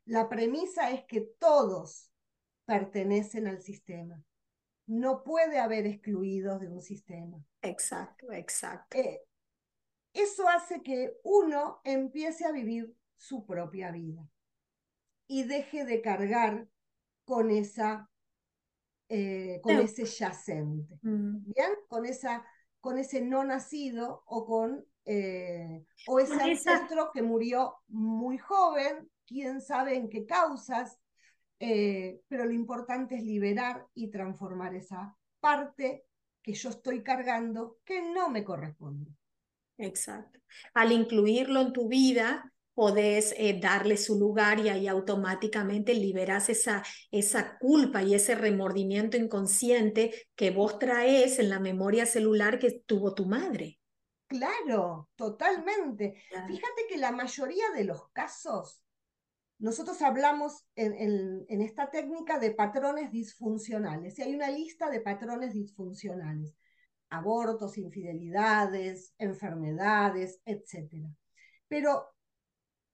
La 0.05 0.29
premisa 0.29 0.91
es 0.91 1.05
que 1.07 1.23
todos 1.41 2.13
pertenecen 2.65 3.47
al 3.47 3.61
sistema. 3.61 4.23
No 4.87 5.23
puede 5.23 5.59
haber 5.59 5.87
excluidos 5.87 6.61
de 6.61 6.69
un 6.69 6.83
sistema. 6.83 7.43
Exacto, 7.63 8.33
exacto. 8.33 8.99
Eh, 8.99 9.23
eso 10.13 10.49
hace 10.49 10.83
que 10.83 11.19
uno 11.25 11.81
empiece 11.85 12.45
a 12.45 12.53
vivir 12.53 12.95
su 13.17 13.47
propia 13.47 13.91
vida 13.91 14.29
y 15.27 15.45
deje 15.45 15.85
de 15.85 16.01
cargar 16.03 16.69
con 17.25 17.51
esa 17.51 18.11
eh, 19.09 19.61
con 19.63 19.77
ese 19.77 20.07
yacente, 20.07 20.99
mm. 21.03 21.53
¿bien? 21.53 21.71
Con, 21.89 22.07
esa, 22.07 22.45
con 22.81 22.99
ese 22.99 23.21
no 23.21 23.45
nacido 23.45 24.23
o 24.27 24.47
con 24.47 24.85
eh, 25.05 25.85
o 26.07 26.19
ese 26.19 26.41
ancestro 26.41 27.11
que 27.13 27.23
murió 27.23 27.77
muy 27.89 28.39
joven, 28.39 29.11
quién 29.27 29.61
sabe 29.61 29.97
en 29.97 30.09
qué 30.09 30.25
causas, 30.25 30.99
eh, 31.59 32.21
pero 32.29 32.45
lo 32.45 32.53
importante 32.53 33.17
es 33.17 33.23
liberar 33.23 33.87
y 33.95 34.11
transformar 34.11 34.75
esa 34.75 35.17
parte 35.41 36.05
que 36.43 36.53
yo 36.53 36.69
estoy 36.71 37.03
cargando 37.03 37.79
que 37.85 38.03
no 38.03 38.29
me 38.29 38.45
corresponde. 38.45 39.11
Exacto. 39.79 40.41
Al 40.75 40.93
incluirlo 40.93 41.61
en 41.61 41.73
tu 41.73 41.89
vida, 41.89 42.53
podés 42.75 43.35
eh, 43.39 43.59
darle 43.61 43.97
su 43.97 44.19
lugar 44.19 44.61
y 44.61 44.69
ahí 44.69 44.89
automáticamente 44.89 45.95
liberas 45.95 46.49
esa, 46.49 46.83
esa 47.11 47.57
culpa 47.59 48.03
y 48.03 48.15
ese 48.15 48.35
remordimiento 48.35 49.17
inconsciente 49.17 50.29
que 50.35 50.51
vos 50.51 50.79
traes 50.79 51.39
en 51.39 51.49
la 51.49 51.61
memoria 51.61 52.05
celular 52.05 52.59
que 52.59 52.83
tuvo 52.85 53.15
tu 53.15 53.27
madre. 53.27 53.79
Claro, 54.27 55.11
totalmente. 55.15 56.15
Fíjate 56.29 56.87
que 56.89 56.97
la 56.97 57.13
mayoría 57.13 57.71
de 57.71 57.85
los 57.85 58.11
casos, 58.11 58.83
nosotros 59.59 60.03
hablamos 60.03 60.67
en, 60.75 61.45
en 61.49 61.63
esta 61.63 61.91
técnica 61.91 62.39
de 62.39 62.51
patrones 62.51 63.11
disfuncionales 63.11 64.19
y 64.19 64.23
hay 64.23 64.35
una 64.35 64.51
lista 64.51 64.91
de 64.91 65.01
patrones 65.01 65.55
disfuncionales, 65.55 66.55
abortos, 67.09 67.79
infidelidades, 67.79 69.15
enfermedades, 69.19 70.41
etc. 70.45 71.07
Pero 71.69 72.15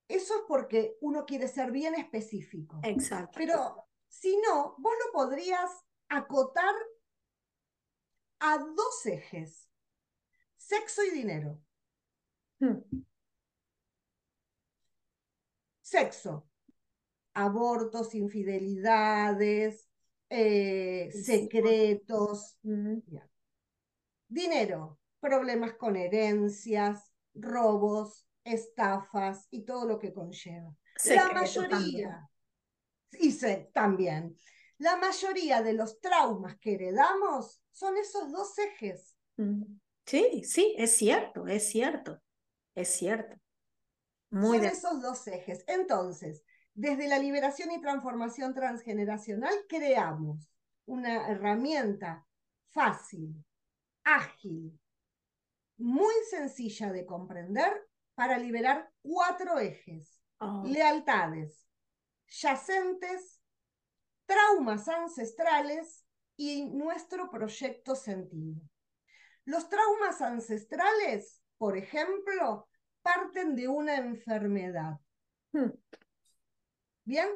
eso 0.09 0.35
es 0.35 0.43
porque 0.49 0.97
uno 1.01 1.25
quiere 1.25 1.49
ser 1.49 1.71
bien 1.71 1.95
específico. 1.95 2.81
Exacto. 2.83 3.33
Pero 3.37 3.87
si 4.09 4.37
no, 4.39 4.75
vos 4.79 4.93
lo 5.07 5.13
podrías 5.13 5.71
acotar 6.09 6.75
a 8.41 8.59
dos 8.59 9.07
ejes, 9.07 9.69
sexo 10.57 11.05
y 11.05 11.11
dinero. 11.11 11.63
Hmm. 12.59 12.81
Sexo, 15.81 16.50
abortos, 17.45 18.15
infidelidades, 18.15 19.89
eh, 20.29 21.11
secretos. 21.13 22.59
Dinero, 24.29 24.99
problemas 25.19 25.75
con 25.75 25.97
herencias, 25.97 27.13
robos, 27.35 28.27
estafas 28.45 29.47
y 29.51 29.65
todo 29.65 29.87
lo 29.87 29.99
que 29.99 30.13
conlleva. 30.13 30.75
la 31.07 31.33
mayoría, 31.33 32.29
y 33.19 33.33
sé 33.33 33.71
también, 33.73 34.37
la 34.79 34.97
mayoría 34.97 35.63
de 35.63 35.73
los 35.75 36.01
traumas 36.01 36.59
que 36.59 36.75
heredamos 36.75 37.63
son 37.71 37.97
esos 37.97 38.31
dos 38.31 38.57
ejes. 38.59 39.17
Mm. 39.37 39.63
Sí, 40.07 40.43
sí, 40.45 40.75
es 40.79 40.97
cierto, 40.97 41.47
es 41.47 41.69
cierto, 41.69 42.21
es 42.75 42.89
cierto. 42.89 43.37
Muy 44.31 44.59
son 44.59 44.67
esos 44.67 45.03
dos 45.03 45.27
ejes. 45.27 45.65
Entonces, 45.67 46.45
desde 46.75 47.09
la 47.09 47.19
liberación 47.19 47.73
y 47.73 47.81
transformación 47.81 48.55
transgeneracional 48.55 49.55
creamos 49.69 50.51
una 50.87 51.29
herramienta 51.29 52.27
fácil, 52.71 53.45
ágil, 54.05 54.79
muy 55.77 56.15
sencilla 56.29 56.93
de 56.93 57.07
comprender 57.07 57.73
para 58.15 58.39
liberar 58.39 58.91
cuatro 59.03 59.59
ejes. 59.59 60.19
Oh. 60.39 60.63
Lealtades, 60.65 61.67
yacentes, 62.29 63.41
traumas 64.27 64.89
ancestrales 64.89 66.07
y 66.37 66.65
nuestro 66.71 67.31
proyecto 67.31 67.95
sentido. 67.95 68.61
Los 69.45 69.69
traumas 69.69 70.23
ancestrales, 70.23 71.43
por 71.59 71.77
ejemplo, 71.77 72.69
parten 73.03 73.57
de 73.57 73.69
una 73.69 73.97
enfermedad. 73.97 74.99
Hmm. 75.53 75.71
Bien, 77.11 77.29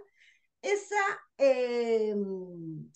esa 0.63 1.05
em, 1.37 2.89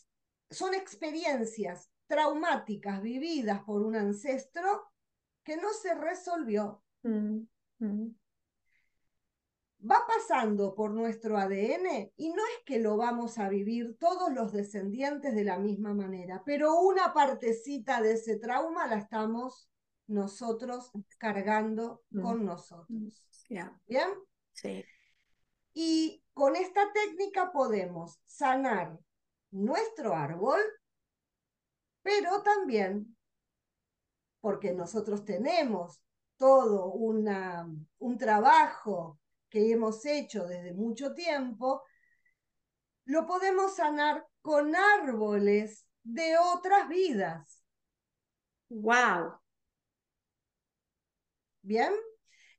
son 0.49 0.75
experiencias 0.75 1.91
traumáticas 2.07 3.03
vividas 3.03 3.65
por 3.65 3.83
un 3.83 3.97
ancestro 3.97 4.93
que 5.43 5.57
no 5.57 5.73
se 5.73 5.93
resolvió. 5.97 6.85
Hmm. 7.03 7.47
Va 9.91 10.07
pasando 10.07 10.77
por 10.77 10.93
nuestro 10.93 11.37
ADN 11.37 12.13
y 12.17 12.29
no 12.31 12.45
es 12.47 12.65
que 12.65 12.79
lo 12.79 12.97
vamos 12.97 13.39
a 13.39 13.49
vivir 13.49 13.97
todos 13.99 14.33
los 14.33 14.53
descendientes 14.53 15.35
de 15.35 15.43
la 15.43 15.59
misma 15.59 15.95
manera, 15.95 16.45
pero 16.47 16.81
una 16.81 17.13
partecita 17.13 18.01
de 18.01 18.13
ese 18.13 18.37
trauma 18.39 18.87
la 18.87 18.99
estamos 18.99 19.69
nosotros 20.07 20.93
cargando 21.19 22.05
mm. 22.11 22.23
con 22.23 22.45
nosotros. 22.45 22.89
¿Bien? 23.89 24.09
Sí. 24.53 24.85
Y 25.75 26.23
con 26.39 26.55
esta 26.55 26.93
técnica 26.93 27.51
podemos 27.51 28.21
sanar 28.25 28.97
nuestro 29.51 30.15
árbol, 30.15 30.61
pero 32.01 32.45
también, 32.45 33.17
porque 34.41 34.73
nosotros 34.73 35.25
tenemos 35.25 36.01
todo 36.37 36.93
una, 36.93 37.69
un 37.99 38.19
trabajo 38.19 39.19
que 39.51 39.73
hemos 39.73 40.07
hecho 40.07 40.47
desde 40.47 40.75
mucho 40.75 41.13
tiempo, 41.13 41.83
lo 43.07 43.27
podemos 43.27 43.75
sanar 43.75 44.25
con 44.41 44.77
árboles 44.77 45.89
de 46.05 46.39
otras 46.39 46.89
vidas. 46.89 47.65
¡Wow! 48.69 49.41
Bien, 51.63 51.93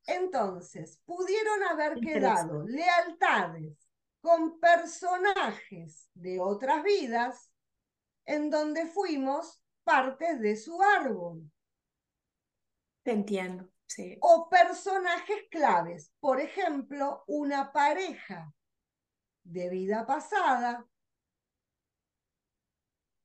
entonces, 0.06 1.00
pudieron 1.04 1.62
haber 1.64 2.00
quedado 2.00 2.64
lealtades 2.66 3.88
con 4.20 4.58
personajes 4.60 6.08
de 6.14 6.40
otras 6.40 6.82
vidas 6.82 7.50
en 8.26 8.50
donde 8.50 8.86
fuimos 8.86 9.62
partes 9.84 10.40
de 10.40 10.56
su 10.56 10.82
árbol. 10.82 11.50
Te 13.02 13.12
entiendo, 13.12 13.68
sí. 13.86 14.18
O 14.20 14.48
personajes 14.48 15.48
claves, 15.50 16.12
por 16.20 16.40
ejemplo, 16.40 17.24
una 17.26 17.72
pareja 17.72 18.52
de 19.42 19.70
vida 19.70 20.06
pasada, 20.06 20.86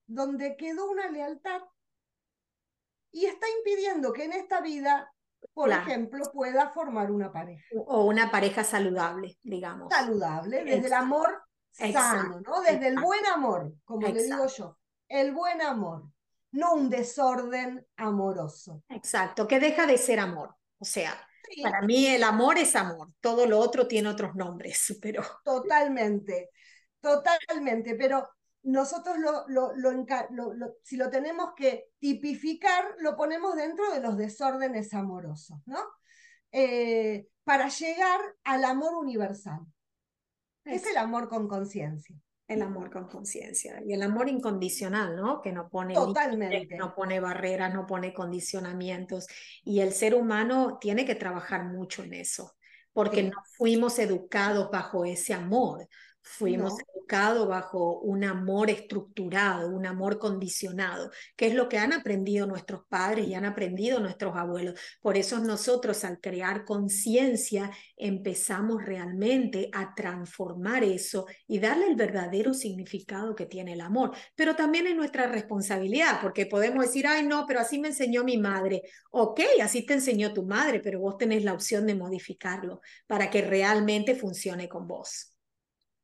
donde 0.07 0.55
quedó 0.55 0.89
una 0.89 1.09
lealtad 1.09 1.61
y 3.11 3.25
está 3.25 3.47
impidiendo 3.57 4.11
que 4.11 4.25
en 4.25 4.33
esta 4.33 4.61
vida, 4.61 5.14
por 5.53 5.69
ejemplo, 5.71 6.31
pueda 6.33 6.69
formar 6.69 7.11
una 7.11 7.31
pareja. 7.31 7.65
O 7.87 8.05
una 8.05 8.31
pareja 8.31 8.63
saludable, 8.63 9.37
digamos. 9.43 9.93
Saludable, 9.93 10.63
desde 10.63 10.87
el 10.87 10.93
amor 10.93 11.43
sano, 11.71 12.41
¿no? 12.41 12.61
Desde 12.61 12.87
el 12.87 12.99
buen 12.99 13.25
amor, 13.27 13.73
como 13.83 14.07
le 14.07 14.23
digo 14.23 14.47
yo. 14.47 14.77
El 15.07 15.33
buen 15.33 15.61
amor 15.61 16.03
no 16.55 16.73
un 16.73 16.89
desorden 16.89 17.85
amoroso. 17.97 18.81
Exacto, 18.89 19.47
que 19.47 19.59
deja 19.59 19.85
de 19.85 19.97
ser 19.97 20.19
amor. 20.19 20.55
O 20.79 20.85
sea, 20.85 21.13
para 21.61 21.81
mí 21.81 22.07
el 22.07 22.23
amor 22.23 22.57
es 22.57 22.75
amor, 22.75 23.09
todo 23.19 23.45
lo 23.45 23.59
otro 23.59 23.87
tiene 23.87 24.09
otros 24.09 24.35
nombres, 24.35 24.97
pero... 25.01 25.23
Totalmente, 25.43 26.49
totalmente, 26.99 27.95
pero 27.95 28.29
nosotros 28.65 29.17
lo, 29.17 29.45
lo, 29.47 29.71
si 30.83 30.97
lo 30.97 31.09
tenemos 31.09 31.53
que 31.55 31.91
tipificar, 31.99 32.83
lo 32.99 33.15
ponemos 33.15 33.55
dentro 33.55 33.91
de 33.91 34.01
los 34.01 34.17
desórdenes 34.17 34.93
amorosos, 34.93 35.59
¿no? 35.65 35.79
Eh, 36.51 37.27
para 37.43 37.69
llegar 37.69 38.19
al 38.43 38.65
amor 38.65 38.95
universal, 38.95 39.59
es 40.63 40.85
el 40.87 40.97
amor 40.97 41.29
con 41.29 41.47
conciencia 41.47 42.15
el 42.47 42.61
amor 42.61 42.91
con 42.91 43.07
conciencia 43.07 43.81
y 43.85 43.93
el 43.93 44.03
amor 44.03 44.29
incondicional, 44.29 45.15
¿no? 45.15 45.41
Que 45.41 45.51
no 45.51 45.69
pone 45.69 45.93
Totalmente. 45.93 46.75
no 46.75 46.93
pone 46.93 47.19
barreras, 47.19 47.73
no 47.73 47.87
pone 47.87 48.13
condicionamientos 48.13 49.27
y 49.63 49.79
el 49.79 49.93
ser 49.93 50.13
humano 50.13 50.77
tiene 50.79 51.05
que 51.05 51.15
trabajar 51.15 51.65
mucho 51.65 52.03
en 52.03 52.13
eso, 52.13 52.55
porque 52.93 53.23
no 53.23 53.37
fuimos 53.57 53.97
educados 53.99 54.69
bajo 54.71 55.05
ese 55.05 55.33
amor. 55.33 55.87
Fuimos 56.27 56.73
educados 56.95 57.47
bajo 57.47 57.99
un 57.99 58.23
amor 58.23 58.71
estructurado, 58.71 59.69
un 59.69 59.85
amor 59.85 60.17
condicionado, 60.17 61.11
que 61.35 61.45
es 61.45 61.53
lo 61.53 61.69
que 61.69 61.77
han 61.77 61.93
aprendido 61.93 62.47
nuestros 62.47 62.81
padres 62.89 63.27
y 63.27 63.35
han 63.35 63.45
aprendido 63.45 63.99
nuestros 63.99 64.35
abuelos. 64.35 64.77
Por 65.01 65.17
eso 65.17 65.37
nosotros 65.37 66.03
al 66.03 66.19
crear 66.19 66.65
conciencia 66.65 67.69
empezamos 67.95 68.83
realmente 68.83 69.69
a 69.71 69.93
transformar 69.93 70.83
eso 70.83 71.27
y 71.47 71.59
darle 71.59 71.87
el 71.87 71.95
verdadero 71.95 72.55
significado 72.55 73.35
que 73.35 73.45
tiene 73.45 73.73
el 73.73 73.81
amor. 73.81 74.11
Pero 74.35 74.55
también 74.55 74.87
es 74.87 74.95
nuestra 74.95 75.27
responsabilidad, 75.27 76.19
porque 76.23 76.47
podemos 76.47 76.85
decir, 76.85 77.05
ay 77.05 77.23
no, 77.25 77.45
pero 77.45 77.59
así 77.59 77.77
me 77.77 77.89
enseñó 77.89 78.23
mi 78.23 78.37
madre. 78.37 78.81
Ok, 79.11 79.41
así 79.61 79.85
te 79.85 79.93
enseñó 79.93 80.33
tu 80.33 80.41
madre, 80.41 80.79
pero 80.79 80.99
vos 80.99 81.19
tenés 81.19 81.43
la 81.43 81.53
opción 81.53 81.85
de 81.85 81.93
modificarlo 81.93 82.81
para 83.05 83.29
que 83.29 83.43
realmente 83.43 84.15
funcione 84.15 84.67
con 84.67 84.87
vos 84.87 85.34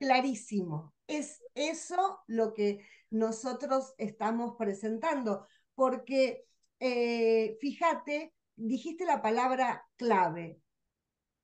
clarísimo. 0.01 0.93
Es 1.05 1.43
eso 1.53 2.19
lo 2.27 2.53
que 2.53 2.83
nosotros 3.11 3.93
estamos 3.99 4.55
presentando, 4.57 5.45
porque 5.75 6.45
eh, 6.79 7.57
fíjate, 7.61 8.33
dijiste 8.55 9.05
la 9.05 9.21
palabra 9.21 9.87
clave. 9.95 10.59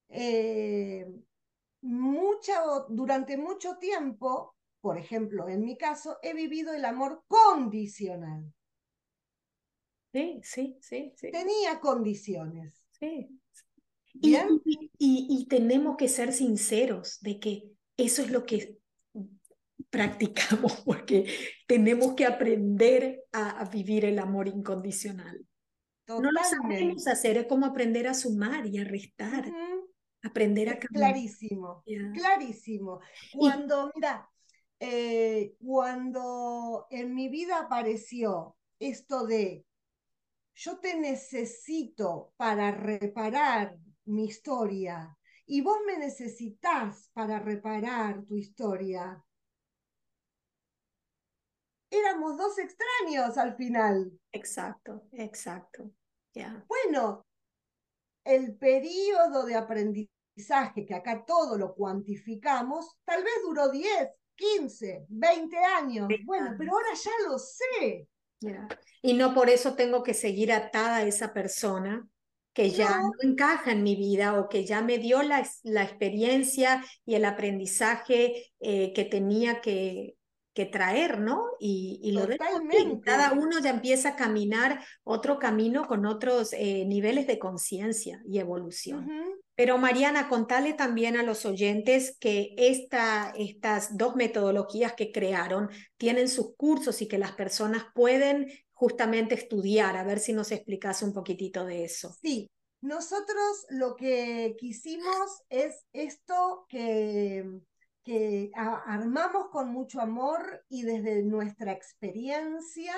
Eh, 0.09 1.05
durante 1.81 3.37
mucho 3.37 3.77
tiempo, 3.77 4.55
por 4.81 4.97
ejemplo, 4.97 5.47
en 5.47 5.63
mi 5.63 5.77
caso, 5.77 6.17
he 6.23 6.33
vivido 6.33 6.73
el 6.73 6.85
amor 6.85 7.23
condicional. 7.27 8.51
Sí, 10.11 10.39
sí, 10.41 10.77
sí, 10.81 11.13
sí. 11.15 11.31
Tenía 11.31 11.79
condiciones. 11.79 12.83
Sí. 12.99 13.29
y, 14.19 15.45
tenemos 15.47 15.97
que 15.97 16.07
ser 16.07 16.33
sinceros 16.33 17.19
de 17.21 17.39
que 17.39 17.76
eso 17.97 18.21
es 18.21 18.31
lo 18.31 18.45
que 18.45 18.77
practicamos 19.89 20.81
porque 20.85 21.25
tenemos 21.67 22.13
que 22.13 22.25
aprender 22.25 23.25
a, 23.33 23.65
vivir 23.65 24.05
el 24.05 24.19
amor 24.19 24.47
incondicional. 24.47 25.45
No 26.07 26.31
lo 26.31 26.41
sabemos 26.43 27.05
hacer, 27.07 27.37
es 27.37 27.47
como 27.47 27.65
aprender 27.65 28.07
a 28.07 28.13
sumar 28.13 28.65
y 28.65 28.77
a 28.77 28.85
restar, 28.85 29.51
aprender 30.23 30.69
a 30.69 30.79
cambiar. 30.79 31.11
Clarísimo, 31.11 31.83
clarísimo. 32.13 33.01
Cuando, 33.33 33.91
mira, 33.93 34.29
eh, 34.79 35.55
cuando 35.59 36.87
en 36.89 37.13
mi 37.13 37.27
vida 37.27 37.59
apareció 37.59 38.55
esto 38.79 39.25
de 39.25 39.65
yo 40.55 40.79
te 40.79 40.97
necesito 40.97 42.33
para 42.37 42.71
reparar 42.71 43.75
mi 44.05 44.25
historia, 44.25 45.16
y 45.47 45.61
vos 45.61 45.77
me 45.85 45.97
necesitas 45.97 47.09
para 47.13 47.39
reparar 47.39 48.23
tu 48.25 48.35
historia. 48.35 49.23
Éramos 51.89 52.37
dos 52.37 52.59
extraños 52.59 53.37
al 53.37 53.55
final. 53.55 54.11
Exacto, 54.31 55.07
exacto. 55.13 55.91
Bueno, 56.67 57.25
el 58.23 58.57
periodo 58.57 59.45
de 59.45 59.55
aprendizaje, 59.55 60.85
que 60.85 60.93
acá 60.93 61.23
todo 61.25 61.57
lo 61.57 61.73
cuantificamos, 61.73 62.97
tal 63.05 63.23
vez 63.23 63.33
duró 63.43 63.69
10, 63.69 64.09
15, 64.35 65.05
20 65.07 65.57
años. 65.57 66.07
bueno, 66.25 66.55
pero 66.57 66.73
ahora 66.73 66.89
ya 66.93 67.11
lo 67.27 67.39
sé. 67.39 68.07
Y 69.01 69.13
no 69.13 69.33
por 69.33 69.49
eso 69.49 69.75
tengo 69.75 70.03
que 70.03 70.13
seguir 70.13 70.51
atada 70.51 70.97
a 70.97 71.03
esa 71.03 71.33
persona 71.33 72.07
que 72.57 72.71
ya 72.71 72.99
no. 72.99 73.11
encaja 73.21 73.71
en 73.71 73.83
mi 73.83 73.95
vida 73.95 74.39
o 74.39 74.49
que 74.49 74.65
ya 74.65 74.81
me 74.81 74.97
dio 74.97 75.21
la, 75.21 75.47
la 75.61 75.83
experiencia 75.83 76.83
y 77.05 77.13
el 77.13 77.25
aprendizaje 77.25 78.47
eh, 78.59 78.93
que 78.93 79.05
tenía 79.05 79.61
que, 79.61 80.16
que 80.57 80.65
traer, 80.65 81.19
¿no? 81.19 81.43
Y, 81.59 81.99
y 82.01 82.13
lo 82.13 82.25
de 82.25 82.39
cada 83.05 83.31
uno 83.33 83.59
ya 83.59 83.69
empieza 83.69 84.09
a 84.09 84.15
caminar 84.15 84.83
otro 85.03 85.37
camino 85.37 85.85
con 85.85 86.07
otros 86.07 86.51
eh, 86.53 86.83
niveles 86.87 87.27
de 87.27 87.37
conciencia 87.37 88.23
y 88.27 88.39
evolución. 88.39 89.07
Pero 89.53 89.77
Mariana, 89.77 90.29
contale 90.29 90.73
también 90.73 91.15
a 91.15 91.21
los 91.21 91.45
oyentes 91.45 92.17
que 92.19 92.55
esta, 92.57 93.35
estas 93.37 93.95
dos 93.97 94.15
metodologías 94.15 94.93
que 94.93 95.11
crearon 95.11 95.69
tienen 95.95 96.27
sus 96.27 96.55
cursos 96.55 97.03
y 97.03 97.07
que 97.07 97.19
las 97.19 97.33
personas 97.33 97.85
pueden 97.93 98.47
justamente 98.73 99.35
estudiar, 99.35 99.95
a 99.95 100.03
ver 100.03 100.17
si 100.17 100.33
nos 100.33 100.51
explicas 100.51 101.03
un 101.03 101.13
poquitito 101.13 101.65
de 101.65 101.83
eso. 101.83 102.15
Sí, 102.19 102.49
nosotros 102.81 103.67
lo 103.69 103.95
que 103.95 104.55
quisimos 104.57 105.43
es 105.49 105.85
esto 105.93 106.65
que, 106.67 107.45
que 108.07 108.51
armamos 108.53 109.49
con 109.49 109.67
mucho 109.67 109.99
amor 109.99 110.63
y 110.69 110.83
desde 110.83 111.23
nuestra 111.23 111.73
experiencia, 111.73 112.93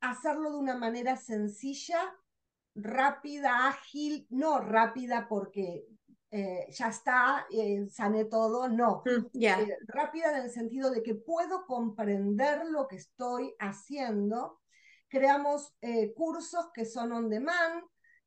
hacerlo 0.00 0.50
de 0.50 0.56
una 0.56 0.74
manera 0.74 1.18
sencilla, 1.18 2.00
rápida, 2.74 3.68
ágil, 3.68 4.26
no 4.30 4.58
rápida 4.58 5.28
porque 5.28 5.84
eh, 6.30 6.66
ya 6.70 6.88
está, 6.88 7.46
eh, 7.50 7.88
sané 7.90 8.24
todo, 8.24 8.70
no. 8.70 9.02
Mm, 9.04 9.38
eh, 9.38 9.76
rápida 9.86 10.38
en 10.38 10.44
el 10.44 10.50
sentido 10.50 10.90
de 10.90 11.02
que 11.02 11.14
puedo 11.14 11.66
comprender 11.66 12.64
lo 12.70 12.88
que 12.88 12.96
estoy 12.96 13.54
haciendo 13.58 14.60
Creamos 15.10 15.74
cursos 16.14 16.68
que 16.74 16.84
son 16.84 17.12
on 17.12 17.30
demand, 17.30 17.82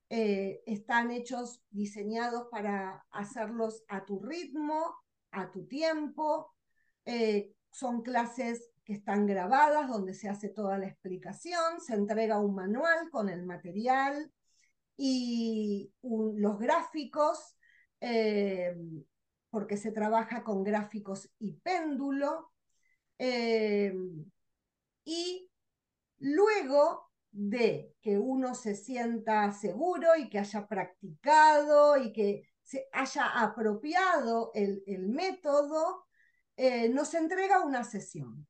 están 0.10 1.12
hechos, 1.12 1.62
diseñados 1.70 2.48
para 2.50 3.06
hacerlos 3.12 3.84
a 3.88 4.04
tu 4.04 4.20
ritmo, 4.20 4.96
a 5.32 5.52
tu 5.52 5.66
tiempo. 5.68 6.54
Eh, 7.06 7.54
son 7.72 8.02
clases 8.02 8.70
que 8.84 8.94
están 8.94 9.26
grabadas, 9.26 9.90
donde 9.90 10.14
se 10.14 10.30
hace 10.30 10.50
toda 10.50 10.78
la 10.78 10.88
explicación, 10.88 11.80
se 11.80 11.94
entrega 11.94 12.40
un 12.40 12.56
manual 12.56 13.10
con 13.10 13.30
el 13.30 13.46
material 13.46 14.32
y 14.98 15.92
los 16.02 16.60
gráficos, 16.60 17.56
porque 19.50 19.78
se 19.78 19.92
trabaja 19.92 20.44
con 20.44 20.64
gráficos 20.64 21.30
y 21.40 21.54
péndulo. 21.54 22.52
y 25.06 25.52
Luego 26.22 27.10
de 27.32 27.96
que 28.00 28.20
uno 28.20 28.54
se 28.54 28.76
sienta 28.76 29.52
seguro 29.52 30.16
y 30.16 30.30
que 30.30 30.38
haya 30.38 30.68
practicado 30.68 31.98
y 31.98 32.14
que 32.14 32.44
se 32.72 32.88
haya 32.94 33.26
apropiado 33.42 34.52
el, 34.54 35.10
método, 35.10 36.06
eh, 36.56 36.88
nos 36.88 37.14
entrega 37.14 37.66
una 37.66 37.84
sesión. 37.84 38.48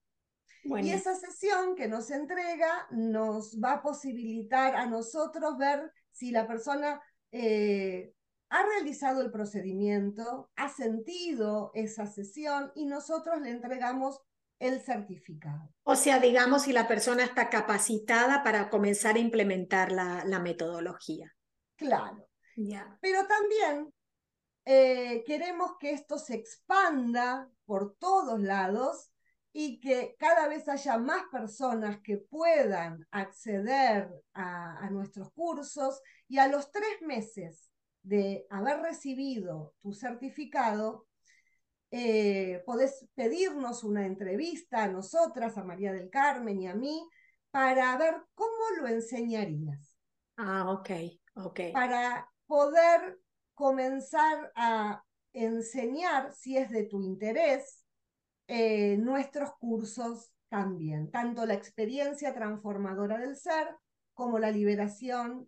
Y 0.64 0.92
esa 0.92 1.16
sesión 1.16 1.76
que 1.76 1.88
nos 1.88 2.12
entrega 2.12 2.88
nos 2.92 3.60
va 3.60 3.74
a 3.74 3.82
posibilitar 3.82 4.76
a 4.76 4.86
nosotros 4.86 5.58
ver 5.58 5.92
si 6.12 6.30
la 6.30 6.46
persona 6.46 7.02
eh, 7.32 8.14
ha 8.50 8.64
realizado 8.64 9.22
el 9.22 9.32
procedimiento, 9.32 10.52
ha 10.56 10.70
sentido 10.70 11.72
esa 11.74 12.06
sesión 12.06 12.72
y 12.76 12.86
nosotros 12.86 13.42
le 13.42 13.50
entregamos 13.50 14.20
el 14.60 14.82
certificado. 14.82 15.74
O 15.82 15.96
sea, 15.96 16.20
digamos, 16.20 16.62
si 16.62 16.74
la 16.74 16.88
persona 16.88 17.24
está 17.24 17.50
capacitada 17.50 18.44
para 18.44 18.70
comenzar 18.70 19.16
a 19.16 19.20
implementar 19.20 19.92
la, 19.92 20.40
metodología. 20.40 21.34
Claro. 21.76 22.28
Pero 23.02 23.26
también 23.26 23.92
eh, 24.74 25.24
queremos 25.26 25.74
que 25.78 25.92
esto 25.92 26.18
se 26.18 26.36
expanda 26.36 27.50
por 27.66 27.96
todos 27.96 28.40
lados 28.40 29.12
y 29.52 29.82
que 29.82 30.16
cada 30.18 30.48
vez 30.48 30.70
haya 30.70 30.98
más 30.98 31.24
personas 31.30 32.00
que 32.02 32.18
puedan 32.18 33.06
acceder 33.12 34.10
a, 34.34 34.78
a 34.78 34.90
nuestros 34.90 35.30
cursos 35.34 36.02
y 36.30 36.38
a 36.38 36.48
los 36.48 36.72
tres 36.72 37.02
meses 37.02 37.70
de 38.02 38.48
haber 38.50 38.80
recibido 38.80 39.74
tu 39.82 39.92
certificado, 39.92 41.06
eh, 41.92 42.64
podés 42.66 43.06
pedirnos 43.14 43.84
una 43.84 44.06
entrevista 44.06 44.84
a 44.84 44.88
nosotras, 44.88 45.58
a 45.58 45.66
María 45.66 45.92
del 45.92 46.10
Carmen 46.10 46.62
y 46.62 46.68
a 46.68 46.76
mí, 46.76 47.06
para 47.52 47.98
ver 47.98 48.16
cómo 48.34 48.80
lo 48.80 48.88
enseñarías. 48.88 49.98
Ah, 50.38 50.72
ok, 50.72 50.90
ok. 51.36 51.60
Para 51.74 52.32
poder 52.48 53.20
comenzar 53.62 54.52
a 54.56 55.04
enseñar, 55.34 56.34
si 56.34 56.58
es 56.58 56.72
de 56.72 56.86
tu 56.86 57.00
interés, 57.04 57.86
eh, 58.48 58.98
nuestros 58.98 59.52
cursos 59.60 60.34
también, 60.50 61.12
tanto 61.12 61.46
la 61.46 61.54
experiencia 61.54 62.34
transformadora 62.34 63.20
del 63.20 63.36
ser 63.36 63.68
como 64.16 64.40
la 64.40 64.50
liberación 64.50 65.48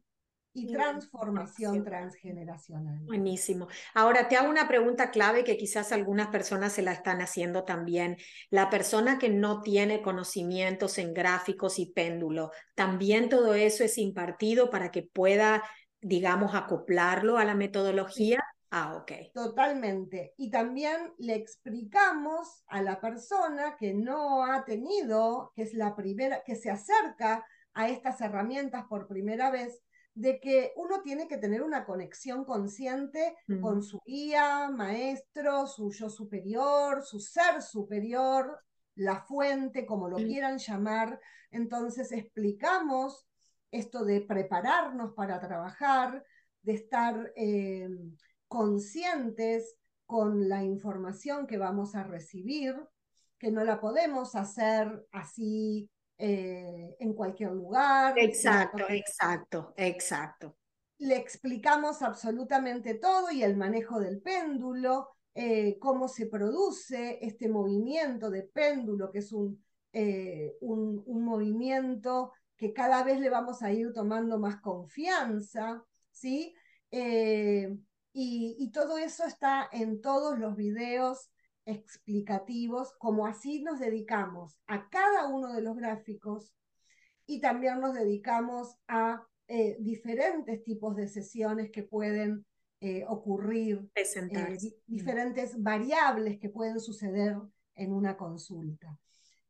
y 0.53 0.71
transformación 0.71 1.83
transgeneracional. 1.83 2.99
Buenísimo. 2.99 3.67
Ahora 3.95 4.27
te 4.27 4.37
hago 4.37 4.47
una 4.47 4.67
pregunta 4.67 5.09
clave 5.09 5.43
que 5.43 5.57
quizás 5.57 5.91
algunas 5.91 6.27
personas 6.27 6.73
se 6.73 6.83
la 6.83 6.93
están 6.93 7.19
haciendo 7.21 7.63
también. 7.63 8.17
La 8.51 8.69
persona 8.69 9.17
que 9.17 9.29
no 9.29 9.61
tiene 9.61 10.03
conocimientos 10.03 10.99
en 10.99 11.15
gráficos 11.15 11.79
y 11.79 11.87
péndulo, 11.87 12.51
¿también 12.75 13.29
todo 13.29 13.55
eso 13.55 13.83
es 13.83 13.97
impartido 13.97 14.69
para 14.69 14.91
que 14.91 15.01
pueda, 15.01 15.63
digamos, 16.03 16.53
acoplarlo 16.55 17.37
a 17.37 17.45
la 17.45 17.55
metodología? 17.55 18.39
Ah, 18.71 18.95
ok. 18.95 19.11
Totalmente. 19.33 20.33
Y 20.37 20.49
también 20.49 21.13
le 21.17 21.35
explicamos 21.35 22.63
a 22.67 22.81
la 22.81 22.99
persona 22.99 23.75
que 23.77 23.93
no 23.93 24.45
ha 24.45 24.65
tenido, 24.65 25.51
que 25.55 25.63
es 25.63 25.73
la 25.73 25.95
primera, 25.95 26.43
que 26.43 26.55
se 26.55 26.71
acerca 26.71 27.45
a 27.73 27.89
estas 27.89 28.19
herramientas 28.21 28.85
por 28.89 29.07
primera 29.07 29.51
vez, 29.51 29.81
de 30.15 30.39
que 30.39 30.73
uno 30.75 31.01
tiene 31.01 31.27
que 31.27 31.37
tener 31.37 31.63
una 31.63 31.85
conexión 31.85 32.45
consciente 32.45 33.35
Mm. 33.47 33.61
con 33.61 33.81
su 33.81 33.99
guía, 34.05 34.69
maestro, 34.69 35.65
su 35.67 35.91
yo 35.91 36.09
superior, 36.09 37.03
su 37.03 37.19
ser 37.19 37.61
superior, 37.61 38.59
la 38.95 39.21
fuente, 39.21 39.85
como 39.87 40.07
lo 40.09 40.19
Mm. 40.19 40.25
quieran 40.25 40.57
llamar. 40.59 41.19
Entonces 41.49 42.11
explicamos 42.11 43.27
esto 43.73 44.05
de 44.05 44.21
prepararnos 44.21 45.13
para 45.13 45.39
trabajar, 45.39 46.23
de 46.61 46.73
estar 46.73 47.33
eh, 47.35 47.89
conscientes 48.47 49.75
con 50.05 50.47
la 50.47 50.63
información 50.63 51.47
que 51.47 51.57
vamos 51.57 51.95
a 51.95 52.03
recibir, 52.03 52.75
que 53.39 53.51
no 53.51 53.63
la 53.63 53.81
podemos 53.81 54.35
hacer 54.35 55.05
así 55.11 55.89
eh, 56.17 56.95
en 56.99 57.13
cualquier 57.13 57.51
lugar. 57.51 58.13
Exacto, 58.17 58.85
exacto, 58.87 59.73
exacto. 59.75 60.55
le 60.99 61.17
explicamos 61.17 62.01
absolutamente 62.01 62.93
todo 62.93 63.31
y 63.31 63.43
el 63.43 63.57
manejo 63.57 63.99
del 63.99 64.21
péndulo, 64.21 65.09
eh, 65.33 65.77
cómo 65.79 66.07
se 66.07 66.27
produce 66.27 67.17
este 67.21 67.49
movimiento 67.49 68.29
de 68.29 68.43
péndulo, 68.43 69.11
que 69.11 69.19
es 69.19 69.33
un, 69.33 69.63
eh, 69.91 70.55
un, 70.61 71.01
un 71.05 71.25
movimiento 71.25 72.31
que 72.63 72.71
cada 72.71 73.03
vez 73.03 73.19
le 73.19 73.29
vamos 73.29 73.61
a 73.61 73.73
ir 73.73 73.91
tomando 73.91 74.39
más 74.39 74.61
confianza, 74.61 75.83
¿sí? 76.11 76.55
Eh, 76.91 77.77
y, 78.13 78.55
y 78.57 78.71
todo 78.71 78.97
eso 78.97 79.25
está 79.25 79.67
en 79.69 79.99
todos 79.99 80.39
los 80.39 80.55
videos 80.55 81.29
explicativos, 81.65 82.93
como 82.99 83.27
así 83.27 83.61
nos 83.63 83.79
dedicamos 83.79 84.61
a 84.67 84.87
cada 84.87 85.27
uno 85.27 85.51
de 85.51 85.61
los 85.61 85.75
gráficos 85.75 86.53
y 87.25 87.41
también 87.41 87.81
nos 87.81 87.95
dedicamos 87.95 88.77
a 88.87 89.27
eh, 89.49 89.75
diferentes 89.81 90.63
tipos 90.63 90.95
de 90.95 91.09
sesiones 91.09 91.69
que 91.69 91.83
pueden 91.83 92.45
eh, 92.79 93.03
ocurrir, 93.09 93.89
eh, 94.29 94.57
di- 94.61 94.75
diferentes 94.87 95.61
variables 95.61 96.39
que 96.39 96.47
pueden 96.47 96.79
suceder 96.79 97.35
en 97.75 97.91
una 97.91 98.15
consulta. 98.15 98.97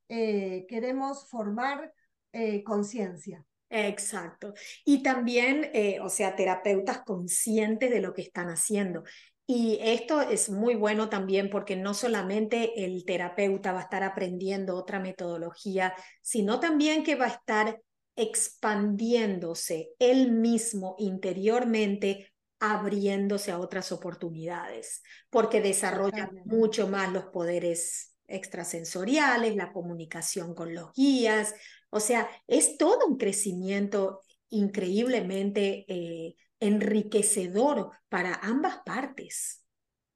Queremos 0.08 1.28
formar 1.30 1.94
eh, 2.34 2.64
conciencia. 2.64 3.46
Exacto. 3.70 4.54
Y 4.86 5.02
también, 5.02 5.72
eh, 5.74 6.00
o 6.02 6.10
sea, 6.10 6.36
terapeutas 6.36 7.00
conscientes 7.04 7.90
de 7.90 8.02
lo 8.02 8.14
que 8.14 8.22
están 8.22 8.50
haciendo. 8.50 9.04
Y 9.48 9.80
esto 9.82 10.22
es 10.22 10.50
muy 10.50 10.76
bueno 10.76 11.10
también 11.10 11.50
porque 11.50 11.76
no 11.76 11.94
solamente 11.94 12.86
el 12.86 13.04
terapeuta 13.04 13.72
va 13.72 13.80
a 13.80 13.84
estar 13.84 14.04
aprendiendo 14.04 14.76
otra 14.76 15.00
metodología, 15.00 15.94
sino 16.22 16.60
también 16.60 17.04
que 17.04 17.16
va 17.16 17.26
a 17.26 17.30
estar 17.30 17.82
expandiéndose 18.16 19.90
él 20.00 20.32
mismo 20.32 20.96
interiormente, 21.00 22.32
abriéndose 22.60 23.52
a 23.52 23.60
otras 23.60 23.92
oportunidades, 23.92 25.02
porque 25.30 25.62
desarrolla 25.62 26.30
mucho 26.46 26.88
más 26.88 27.12
los 27.12 27.26
poderes 27.26 28.16
extrasensoriales, 28.28 29.56
la 29.56 29.74
comunicación 29.74 30.56
con 30.56 30.74
los 30.74 30.94
guías, 30.94 31.54
o 31.94 32.00
sea, 32.00 32.28
es 32.48 32.78
todo 32.78 33.06
un 33.08 33.18
crecimiento 33.18 34.22
increíblemente 34.50 35.86
eh, 35.88 36.36
enriquecedor 36.60 37.92
para 38.10 38.34
ambas 38.36 38.80
partes. 38.86 39.64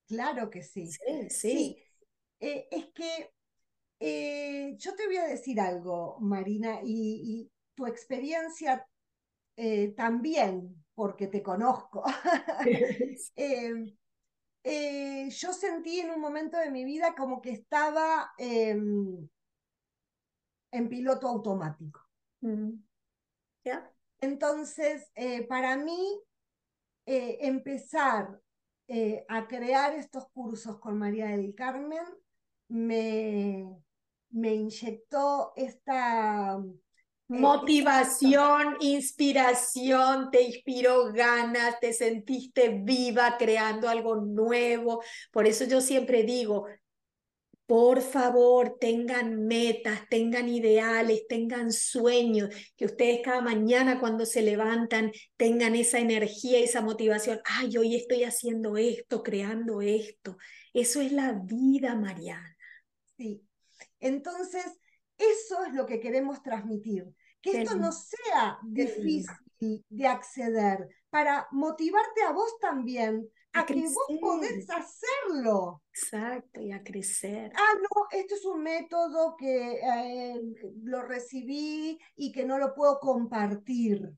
Claro 0.07 0.49
que 0.49 0.63
sí. 0.63 0.87
Sí, 0.87 1.29
sí. 1.29 1.29
Sí, 1.29 1.83
eh, 2.39 2.67
es 2.71 2.87
que 2.93 3.31
eh, 3.99 4.75
yo 4.77 4.95
te 4.95 5.05
voy 5.05 5.17
a 5.17 5.27
decir 5.27 5.59
algo, 5.59 6.17
Marina, 6.19 6.79
y, 6.83 7.21
y 7.23 7.51
tu 7.75 7.85
experiencia 7.85 8.85
también, 9.95 10.83
porque 10.93 11.27
te 11.27 11.41
conozco. 11.41 12.03
Yo 15.29 15.53
sentí 15.53 15.99
en 15.99 16.11
un 16.11 16.19
momento 16.19 16.57
de 16.57 16.69
mi 16.71 16.83
vida 16.83 17.15
como 17.15 17.41
que 17.41 17.51
estaba 17.51 18.31
em, 18.37 19.27
en 20.71 20.89
piloto 20.89 21.27
automático. 21.27 22.01
Mm. 22.41 22.73
Entonces, 24.19 25.11
eh, 25.15 25.45
para 25.47 25.77
mí, 25.77 26.19
eh, 27.05 27.37
empezar 27.41 28.39
eh, 28.87 29.25
a 29.27 29.47
crear 29.47 29.93
estos 29.93 30.27
cursos 30.29 30.79
con 30.79 30.97
María 30.97 31.27
del 31.27 31.53
Carmen 31.53 32.05
me, 32.69 33.65
me 34.29 34.53
inyectó 34.53 35.53
esta... 35.55 36.61
Motivación, 37.29 38.77
inspiración, 38.79 40.31
te 40.31 40.43
inspiró 40.43 41.11
ganas, 41.11 41.77
te 41.81 41.91
sentiste 41.91 42.69
viva 42.69 43.35
creando 43.37 43.89
algo 43.89 44.15
nuevo. 44.15 45.03
Por 45.33 45.45
eso 45.45 45.65
yo 45.65 45.81
siempre 45.81 46.23
digo, 46.23 46.67
por 47.67 48.01
favor, 48.01 48.77
tengan 48.79 49.45
metas, 49.45 50.07
tengan 50.09 50.47
ideales, 50.47 51.27
tengan 51.27 51.73
sueños, 51.73 52.49
que 52.77 52.85
ustedes 52.85 53.19
cada 53.21 53.41
mañana 53.41 53.99
cuando 53.99 54.25
se 54.25 54.41
levantan 54.41 55.11
tengan 55.35 55.75
esa 55.75 55.99
energía, 55.99 56.59
esa 56.59 56.81
motivación. 56.81 57.41
Ay, 57.43 57.77
hoy 57.77 57.95
estoy 57.97 58.23
haciendo 58.23 58.77
esto, 58.77 59.21
creando 59.21 59.81
esto. 59.81 60.37
Eso 60.73 61.01
es 61.01 61.11
la 61.11 61.33
vida, 61.33 61.93
Mariana. 61.95 62.55
Sí. 63.17 63.43
Entonces, 63.99 64.63
eso 65.17 65.65
es 65.65 65.73
lo 65.73 65.85
que 65.85 65.99
queremos 65.99 66.41
transmitir. 66.41 67.05
Que 67.41 67.61
esto 67.63 67.75
no 67.75 67.91
sea 67.91 68.59
difícil 68.63 69.83
de 69.89 70.07
acceder, 70.07 70.87
para 71.09 71.47
motivarte 71.51 72.21
a 72.21 72.31
vos 72.31 72.57
también, 72.61 73.29
A 73.57 73.61
a 73.61 73.65
que 73.65 73.81
vos 73.81 74.19
podés 74.21 74.69
hacerlo. 74.69 75.83
Exacto, 75.91 76.61
y 76.61 76.71
a 76.71 76.83
crecer. 76.83 77.51
Ah, 77.55 77.73
no, 77.81 78.07
esto 78.11 78.35
es 78.35 78.45
un 78.45 78.61
método 78.61 79.35
que 79.37 79.79
eh, 79.81 80.41
lo 80.83 81.01
recibí 81.01 81.99
y 82.15 82.31
que 82.31 82.45
no 82.45 82.57
lo 82.57 82.73
puedo 82.73 82.99
compartir. 82.99 84.11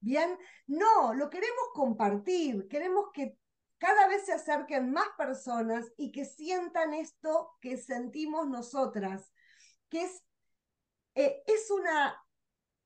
Bien, 0.00 0.36
no, 0.66 1.12
lo 1.14 1.28
queremos 1.28 1.68
compartir, 1.74 2.66
queremos 2.68 3.10
que 3.12 3.36
cada 3.76 4.08
vez 4.08 4.26
se 4.26 4.32
acerquen 4.32 4.92
más 4.92 5.08
personas 5.16 5.90
y 5.96 6.10
que 6.10 6.24
sientan 6.24 6.94
esto 6.94 7.52
que 7.60 7.76
sentimos 7.76 8.48
nosotras, 8.48 9.32
que 9.88 10.02
es, 10.02 10.22
eh, 11.14 11.42
es 11.46 11.70
una, 11.70 12.14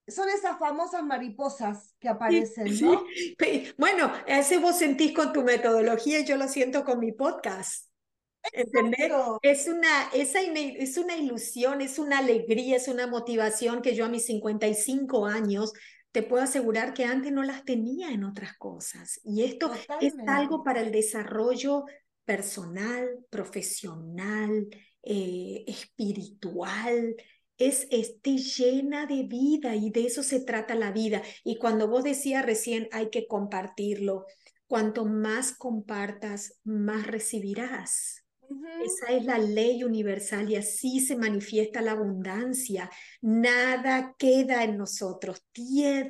son 0.07 0.29
esas 0.29 0.59
famosas 0.59 1.03
mariposas 1.03 1.95
que 1.99 2.09
aparecen, 2.09 2.75
Sí, 2.75 2.85
¿no? 2.85 3.05
pe- 3.39 3.75
Bueno, 3.79 4.13
ese 4.27 4.59
vos 4.59 4.79
sentís 4.79 5.13
con 5.13 5.33
tu 5.33 5.43
metodología 5.43 6.21
y 6.21 6.25
yo 6.27 6.37
lo 6.37 6.49
siento 6.49 6.85
con 6.85 6.99
mi 7.01 7.13
podcast. 7.13 7.89
Es 9.43 9.67
una, 9.69 10.09
esa 10.13 10.41
es 10.43 10.99
una 10.99 11.17
ilusión, 11.17 11.81
es 11.81 11.99
una 11.99 12.19
alegría, 12.19 12.77
es 12.77 12.89
una 12.89 13.07
motivación 13.07 13.81
que 13.81 13.95
yo 13.95 14.05
a 14.05 14.09
mis 14.11 14.27
55 14.27 15.27
años 15.27 15.73
te 16.13 16.23
puedo 16.23 16.43
asegurar 16.45 16.93
que 16.95 17.05
antes 17.07 17.33
no 17.33 17.43
las 17.43 17.65
tenía 17.65 18.11
en 18.11 18.23
otras 18.25 18.57
cosas. 18.59 19.19
Y 19.25 19.45
esto 19.45 19.73
es 20.01 20.15
algo 20.27 20.63
para 20.63 20.81
el 20.83 20.93
desarrollo 20.93 21.85
personal, 22.25 23.09
profesional, 23.31 24.69
eh, 25.03 25.65
espiritual. 25.67 27.17
Es, 27.59 27.87
esté 27.91 28.37
llena 28.39 29.07
de 29.07 29.23
vida 29.23 29.77
y 29.77 29.91
de 29.91 30.07
eso 30.07 30.23
se 30.23 30.41
trata 30.41 30.75
la 30.75 30.93
vida. 30.93 31.23
Y 31.45 31.57
cuando 31.57 31.89
vos 31.89 32.05
decías 32.05 32.45
recién, 32.45 32.89
hay 32.93 33.11
que 33.11 33.27
compartirlo. 33.27 34.27
Cuanto 34.67 35.05
más 35.05 35.53
compartas, 35.57 36.59
más 36.65 37.07
recibirás. 37.07 38.25
Esa 38.85 39.13
es 39.13 39.25
la 39.25 39.39
ley 39.39 39.85
universal 39.85 40.51
y 40.51 40.57
así 40.57 41.01
se 41.01 41.17
manifiesta 41.17 41.81
la 41.81 41.93
abundancia. 41.93 42.91
Nada 43.21 44.15
queda 44.19 44.65
en 44.65 44.77
nosotros. 44.77 45.43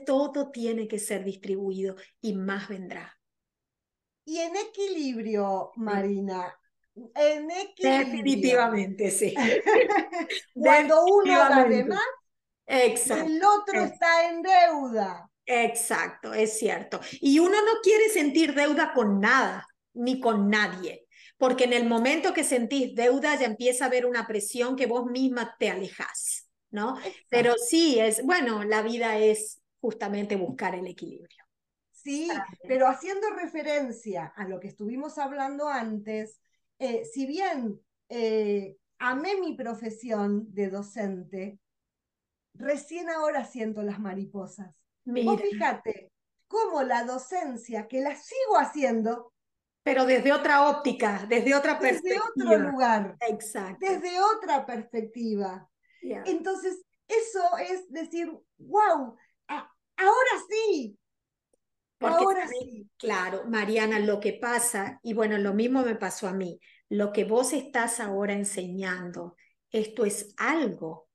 Todo 0.07 0.51
tiene 0.51 0.89
que 0.89 0.99
ser 0.99 1.25
distribuido 1.25 1.97
y 2.21 2.35
más 2.35 2.69
vendrá. 2.69 3.19
Y 4.25 4.39
en 4.39 4.57
equilibrio, 4.57 5.71
Marina, 5.77 6.55
en 7.15 7.51
equilibrio. 7.51 7.99
Definitivamente, 7.99 9.11
sí. 9.11 9.35
Cuando 10.55 11.05
uno 11.07 11.49
da 11.49 11.65
de 11.67 11.85
más, 11.85 12.01
Exacto. 12.67 13.25
el 13.27 13.43
otro 13.45 13.85
es- 13.85 13.93
está 13.93 14.29
en 14.29 14.43
deuda. 14.43 15.31
Exacto, 15.47 16.33
es 16.33 16.59
cierto. 16.59 17.01
Y 17.21 17.39
uno 17.39 17.57
no 17.65 17.73
quiere 17.83 18.09
sentir 18.09 18.55
deuda 18.55 18.93
con 18.95 19.21
nada, 19.21 19.67
ni 19.93 20.19
con 20.19 20.49
nadie, 20.49 21.07
porque 21.37 21.65
en 21.65 21.75
el 21.75 21.87
momento 21.87 22.33
que 22.33 22.45
sentís 22.45 22.95
deuda 22.95 23.39
ya 23.39 23.47
empieza 23.47 23.85
a 23.85 23.89
haber 23.89 24.07
una 24.07 24.27
presión 24.27 24.75
que 24.77 24.87
vos 24.87 25.05
misma 25.07 25.55
te 25.59 25.69
alejas, 25.71 26.49
¿no? 26.71 26.97
Pero 27.29 27.55
sí, 27.59 27.99
es, 28.01 28.25
bueno, 28.25 28.65
la 28.65 28.81
vida 28.83 29.19
es 29.19 29.61
justamente 29.81 30.37
buscar 30.37 30.75
el 30.75 30.87
equilibrio. 30.87 31.45
Sí, 31.93 32.31
pero 32.67 32.87
haciendo 32.89 33.31
referencia 33.31 34.27
a 34.37 34.47
lo 34.47 34.61
que 34.61 34.69
estuvimos 34.69 35.19
hablando 35.19 35.69
antes, 35.69 36.41
eh, 36.79 37.05
si 37.05 37.27
bien 37.27 37.81
eh, 38.09 38.77
amé 38.99 39.41
mi 39.41 39.55
profesión 39.55 40.53
de 40.53 40.71
docente, 40.71 41.59
recién 42.55 43.11
ahora 43.11 43.45
siento 43.45 43.83
las 43.83 44.01
mariposas. 44.01 44.75
Vos 45.05 45.41
fíjate 45.41 46.13
cómo 46.49 46.83
la 46.83 47.05
docencia, 47.05 47.89
que 47.89 48.01
la 48.01 48.17
sigo 48.17 48.59
haciendo, 48.59 49.33
pero 49.85 50.07
desde 50.07 50.33
otra 50.33 50.67
óptica, 50.71 51.27
desde 51.29 51.55
otra 51.55 51.79
perspectiva. 51.79 52.25
Desde 52.35 52.57
otro 52.57 52.71
lugar. 52.71 53.17
Exacto. 53.21 53.87
Desde 53.87 54.19
otra 54.19 54.65
perspectiva. 54.65 55.69
Entonces, 56.01 56.83
eso 57.07 57.41
es 57.59 57.91
decir, 57.91 58.31
wow, 58.57 59.15
ahora 59.47 60.35
sí. 60.49 60.99
Ahora 62.07 62.49
sí. 62.49 62.89
Claro, 62.97 63.45
Mariana, 63.49 63.99
lo 63.99 64.21
que 64.21 64.35
pasa, 64.35 64.99
y 65.03 65.15
bueno, 65.15 65.39
lo 65.39 65.55
mismo 65.55 65.83
me 65.83 65.97
pasó 65.97 66.29
a 66.29 66.33
mí, 66.33 66.61
lo 66.89 67.13
que 67.13 67.25
vos 67.25 67.53
estás 67.53 68.01
ahora 68.01 68.35
enseñando, 68.35 69.37
esto 69.71 70.05
es 70.05 70.35
algo 70.37 71.09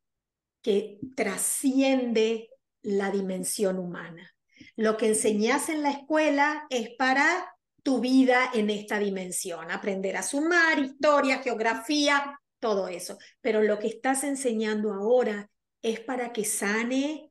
que 0.61 0.99
trasciende 1.15 2.49
la 2.81 3.11
dimensión 3.11 3.79
humana. 3.79 4.33
Lo 4.75 4.97
que 4.97 5.07
enseñás 5.07 5.69
en 5.69 5.83
la 5.83 5.91
escuela 5.91 6.65
es 6.69 6.89
para 6.97 7.55
tu 7.83 7.99
vida 7.99 8.51
en 8.53 8.69
esta 8.69 8.99
dimensión, 8.99 9.71
aprender 9.71 10.17
a 10.17 10.23
sumar, 10.23 10.79
historia, 10.79 11.39
geografía, 11.39 12.39
todo 12.59 12.87
eso. 12.87 13.17
Pero 13.41 13.61
lo 13.61 13.79
que 13.79 13.87
estás 13.87 14.23
enseñando 14.23 14.93
ahora 14.93 15.49
es 15.81 16.01
para 16.01 16.33
que 16.33 16.43
sane 16.43 17.28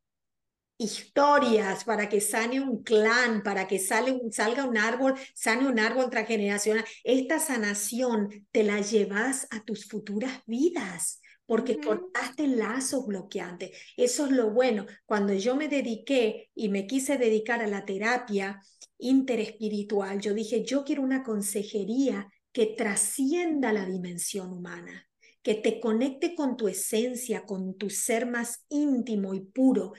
historias, 0.79 1.85
para 1.85 2.09
que 2.09 2.21
sane 2.21 2.61
un 2.61 2.83
clan, 2.83 3.43
para 3.43 3.67
que 3.67 3.79
sale 3.79 4.19
salga 4.31 4.65
un 4.65 4.79
árbol, 4.79 5.15
sane 5.35 5.67
un 5.67 5.79
árbol 5.79 6.09
transgeneracional. 6.09 6.85
Esta 7.05 7.39
sanación 7.41 8.47
te 8.53 8.63
la 8.63 8.81
llevas 8.81 9.47
a 9.51 9.63
tus 9.65 9.87
futuras 9.89 10.43
vidas 10.47 11.21
porque 11.49 11.81
cortaste 11.81 12.47
lazos 12.47 13.07
bloqueantes. 13.07 13.71
Eso 13.97 14.27
es 14.27 14.33
lo 14.33 14.51
bueno. 14.51 14.85
Cuando 15.07 15.33
yo 15.33 15.57
me 15.57 15.69
dediqué 15.69 16.51
y 16.55 16.69
me 16.69 16.87
quise 16.87 17.17
dedicar 17.17 17.63
a 17.63 17.67
la 17.67 17.87
terapia 17.87 18.61
interespiritual, 18.99 20.21
yo 20.21 20.35
dije, 20.35 20.63
yo 20.63 20.85
quiero 20.85 21.03
una 21.03 21.23
consejería 21.23 22.31
que 22.53 22.67
trascienda 22.67 23.73
la 23.73 23.87
dimensión 23.87 24.53
humana, 24.53 25.09
que 25.43 25.55
te 25.55 25.81
conecte 25.81 26.35
con 26.35 26.55
tu 26.59 26.69
esencia, 26.69 27.47
con 27.47 27.79
tu 27.79 27.89
ser 27.89 28.27
más 28.27 28.67
íntimo 28.69 29.33
y 29.33 29.41
puro. 29.41 29.95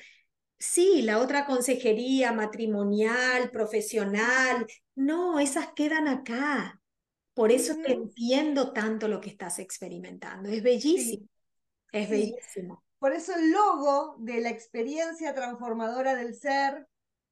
Sí, 0.59 1.01
la 1.01 1.19
otra 1.19 1.45
consejería 1.45 2.33
matrimonial, 2.33 3.49
profesional, 3.49 4.67
no, 4.95 5.39
esas 5.39 5.71
quedan 5.73 6.09
acá. 6.09 6.81
Por 7.33 7.53
eso 7.53 7.75
te 7.75 7.93
entiendo 7.93 8.73
tanto 8.73 9.07
lo 9.07 9.21
que 9.21 9.29
estás 9.29 9.59
experimentando. 9.59 10.49
Es 10.49 10.61
bellísimo. 10.61 11.25
Es 11.93 12.09
bellísimo. 12.09 12.83
Por 12.99 13.13
eso 13.13 13.33
el 13.33 13.51
logo 13.51 14.17
de 14.19 14.41
la 14.41 14.49
experiencia 14.49 15.33
transformadora 15.33 16.15
del 16.15 16.35
ser 16.35 16.85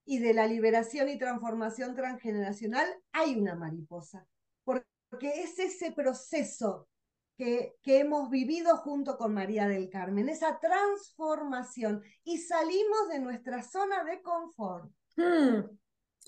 y 0.06 0.20
de 0.20 0.34
la 0.34 0.48
liberación 0.48 1.10
y 1.10 1.18
transformación 1.18 1.94
transgeneracional 1.94 2.88
hay 3.12 3.36
una 3.36 3.56
mariposa, 3.56 4.26
porque 4.64 4.86
es 5.44 5.60
ese 5.60 5.92
proceso 5.92 6.88
que, 7.38 7.76
que, 7.84 8.00
hemos 8.00 8.30
vivido 8.30 8.78
junto 8.78 9.18
con 9.18 9.34
María 9.34 9.68
del 9.68 9.90
Carmen, 9.90 10.28
esa 10.28 10.60
transformación 10.60 12.04
y 12.24 12.40
salimos 12.40 13.10
de 13.10 13.20
nuestra 13.20 13.62
zona 13.62 14.04
de 14.04 14.22
confort. 14.22 14.92
Hmm, 15.16 15.62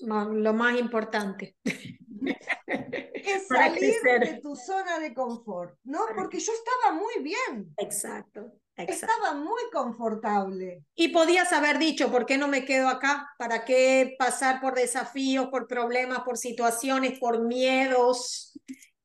lo 0.00 0.52
más 0.54 0.78
importante. 0.78 1.56
es 2.66 3.46
salir 3.48 3.94
de 4.02 4.40
tu 4.42 4.56
zona 4.56 4.98
de 4.98 5.14
confort, 5.14 5.76
¿no? 5.84 6.00
Porque 6.14 6.38
yo 6.38 6.52
estaba 6.52 6.96
muy 6.96 7.22
bien. 7.22 7.72
Exacto, 7.76 8.52
Estaba 8.76 9.34
muy 9.34 9.62
confortable. 9.72 10.84
Y 10.94 11.08
podías 11.08 11.52
haber 11.52 11.78
dicho, 11.78 12.10
¿por 12.10 12.24
qué 12.24 12.38
no 12.38 12.48
me 12.48 12.64
quedo 12.64 12.88
acá? 12.88 13.28
¿Para 13.38 13.64
qué 13.64 14.14
pasar 14.18 14.60
por 14.60 14.74
desafíos, 14.74 15.48
por 15.48 15.66
problemas, 15.66 16.20
por 16.20 16.38
situaciones, 16.38 17.18
por 17.18 17.42
miedos 17.42 18.58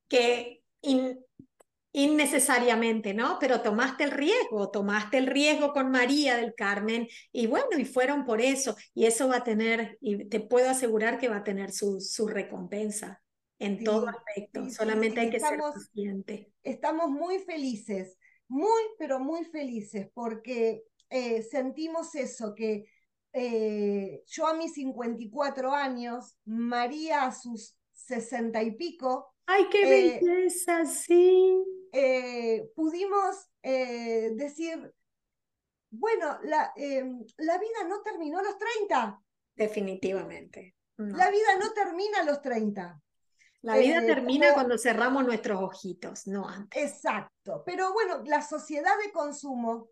que 0.08 0.62
innecesariamente, 1.98 3.14
¿no? 3.14 3.38
Pero 3.40 3.62
tomaste 3.62 4.04
el 4.04 4.12
riesgo, 4.12 4.70
tomaste 4.70 5.18
el 5.18 5.28
riesgo 5.28 5.72
con 5.72 5.92
María 5.92 6.36
del 6.36 6.54
Carmen 6.54 7.08
y 7.32 7.48
bueno, 7.48 7.78
y 7.78 7.86
fueron 7.86 8.26
por 8.26 8.42
eso. 8.42 8.76
Y 8.94 9.06
eso 9.06 9.30
va 9.30 9.38
a 9.38 9.44
tener, 9.46 9.98
y 10.02 10.26
te 10.26 10.42
puedo 10.42 10.70
asegurar 10.70 11.18
que 11.18 11.30
va 11.30 11.38
a 11.38 11.44
tener 11.46 11.72
su, 11.72 12.02
su 12.02 12.28
recompensa 12.28 13.22
en 13.60 13.82
todo 13.86 14.10
aspecto, 14.10 14.70
solamente 14.70 15.22
hay 15.22 15.30
que 15.30 15.40
ser 15.40 15.58
consciente. 15.58 16.52
Estamos 16.64 17.10
muy 17.10 17.40
felices, 17.40 18.18
muy, 18.50 18.82
pero 19.00 19.22
muy 19.22 19.46
felices, 19.46 20.10
porque 20.14 20.84
eh, 21.10 21.44
sentimos 21.44 22.14
eso, 22.16 22.54
que 22.54 22.90
eh, 23.32 24.22
yo 24.28 24.48
a 24.48 24.54
mis 24.54 24.74
54 24.74 25.74
años, 25.74 26.36
María 26.44 27.24
a 27.24 27.32
sus 27.34 27.78
60 27.94 28.62
y 28.64 28.72
pico. 28.72 29.34
¡Ay, 29.46 29.68
qué 29.70 29.84
eh, 29.84 30.20
belleza! 30.22 30.86
Sí. 30.86 31.64
pudimos 32.76 33.50
decir, 33.62 34.94
bueno, 35.90 36.40
la, 36.44 36.74
em, 36.76 37.26
la 37.38 37.58
vida 37.58 37.84
no 37.88 38.02
terminó 38.02 38.40
a 38.40 38.44
los 38.44 38.58
30. 38.58 39.22
Definitivamente. 39.56 40.76
La 40.98 41.30
vida 41.30 41.58
no 41.60 41.72
termina 41.74 42.20
a 42.20 42.24
los 42.24 42.42
30. 42.42 43.02
La 43.66 43.78
vida 43.78 43.98
eh, 44.04 44.06
termina 44.06 44.54
cuando 44.54 44.78
cerramos 44.78 45.26
nuestros 45.26 45.60
ojitos, 45.62 46.28
no 46.28 46.48
antes. 46.48 46.84
Exacto. 46.84 47.64
Pero 47.66 47.94
bueno, 47.94 48.22
la 48.24 48.44
sociedad 48.44 48.94
de 49.04 49.12
consumo 49.12 49.90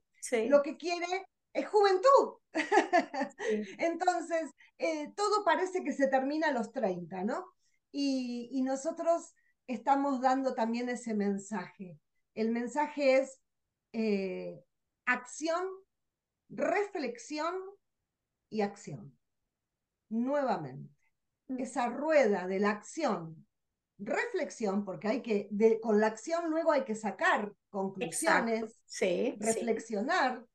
lo 0.48 0.62
que 0.62 0.78
quiere 0.78 1.28
es 1.52 1.68
juventud. 1.68 2.36
Entonces, 3.80 4.52
eh, 4.78 5.12
todo 5.16 5.44
parece 5.44 5.84
que 5.84 5.92
se 5.92 6.08
termina 6.08 6.50
a 6.50 6.52
los 6.52 6.72
30, 6.72 7.24
¿no? 7.24 7.52
Y, 7.92 8.62
nosotros 8.64 9.34
estamos 9.68 10.22
dando 10.22 10.54
también 10.54 10.90
ese 10.90 11.14
mensaje. 11.14 12.00
El 12.34 12.52
mensaje 12.52 13.18
es 13.18 13.42
eh, 13.92 14.64
acción, 15.06 15.66
reflexión 16.50 17.56
y 18.50 18.62
acción. 18.62 19.18
Nuevamente, 20.10 20.94
mm. 21.48 21.60
esa 21.60 21.88
rueda 21.88 22.48
de 22.48 22.60
la 22.60 22.72
acción 22.72 23.46
reflexión, 24.00 24.86
porque 24.86 25.08
hay 25.08 25.22
que, 25.22 25.50
con 25.82 26.00
la 26.00 26.08
acción 26.08 26.50
luego 26.50 26.72
hay 26.72 26.84
que 26.84 26.96
sacar 26.96 27.54
conclusiones, 27.70 28.80
reflexionar, 29.40 30.46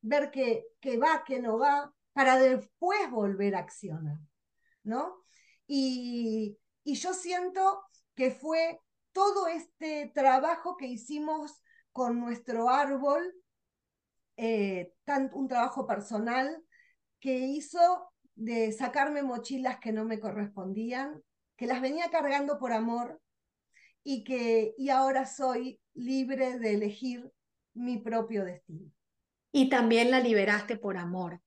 ver 0.00 0.30
qué, 0.30 0.98
va, 0.98 1.24
qué 1.24 1.40
no 1.40 1.58
va, 1.58 1.92
para 2.12 2.38
después 2.38 3.10
volver 3.10 3.54
a 3.54 3.60
accionar, 3.60 4.18
¿no? 4.82 5.24
Y, 5.66 6.58
yo 6.84 7.12
siento 7.12 7.82
que 8.16 8.30
fue 8.30 8.80
todo 9.12 9.46
este 9.46 10.10
trabajo 10.14 10.76
que 10.76 10.86
hicimos 10.86 11.62
con 11.92 12.18
nuestro 12.18 12.68
árbol, 12.68 13.32
eh, 14.36 14.92
un 15.32 15.48
trabajo 15.48 15.86
personal 15.86 16.62
que 17.20 17.38
hizo 17.38 18.10
de 18.34 18.72
sacarme 18.72 19.22
mochilas 19.22 19.78
que 19.78 19.92
no 19.92 20.04
me 20.04 20.20
correspondían, 20.20 21.22
que 21.56 21.66
las 21.66 21.80
venía 21.80 22.10
cargando 22.10 22.58
por 22.58 22.72
amor 22.72 23.20
y 24.02 24.24
que 24.24 24.74
y 24.76 24.90
ahora 24.90 25.24
soy 25.24 25.80
libre 25.94 26.58
de 26.58 26.74
elegir 26.74 27.30
mi 27.74 27.98
propio 27.98 28.44
destino. 28.44 28.90
Y 29.52 29.68
también 29.68 30.10
la 30.10 30.20
liberaste 30.20 30.76
por 30.76 30.98
amor. 30.98 31.40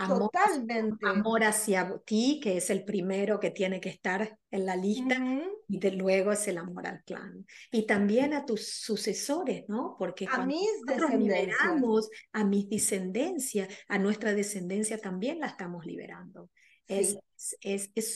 Amor, 0.00 0.30
Totalmente. 0.30 1.08
Amor 1.08 1.42
hacia 1.42 1.92
ti, 2.04 2.38
que 2.40 2.58
es 2.58 2.70
el 2.70 2.84
primero 2.84 3.40
que 3.40 3.50
tiene 3.50 3.80
que 3.80 3.88
estar 3.88 4.38
en 4.48 4.64
la 4.64 4.76
lista, 4.76 5.20
y 5.66 5.78
de 5.78 5.90
luego 5.90 6.30
es 6.30 6.46
el 6.46 6.58
amor 6.58 6.86
al 6.86 7.02
clan. 7.02 7.44
Y 7.72 7.84
también 7.84 8.32
a 8.32 8.46
tus 8.46 8.68
sucesores, 8.68 9.64
¿no? 9.68 9.96
Porque 9.98 10.26
a 10.26 10.36
cuando 10.36 10.54
mis 10.54 10.68
nosotros 10.86 11.18
liberamos 11.18 12.10
a 12.32 12.44
mis 12.44 12.68
descendencias, 12.68 13.68
a 13.88 13.98
nuestra 13.98 14.32
descendencia 14.34 14.98
también 14.98 15.40
la 15.40 15.48
estamos 15.48 15.84
liberando. 15.84 16.48
Es 16.86 17.18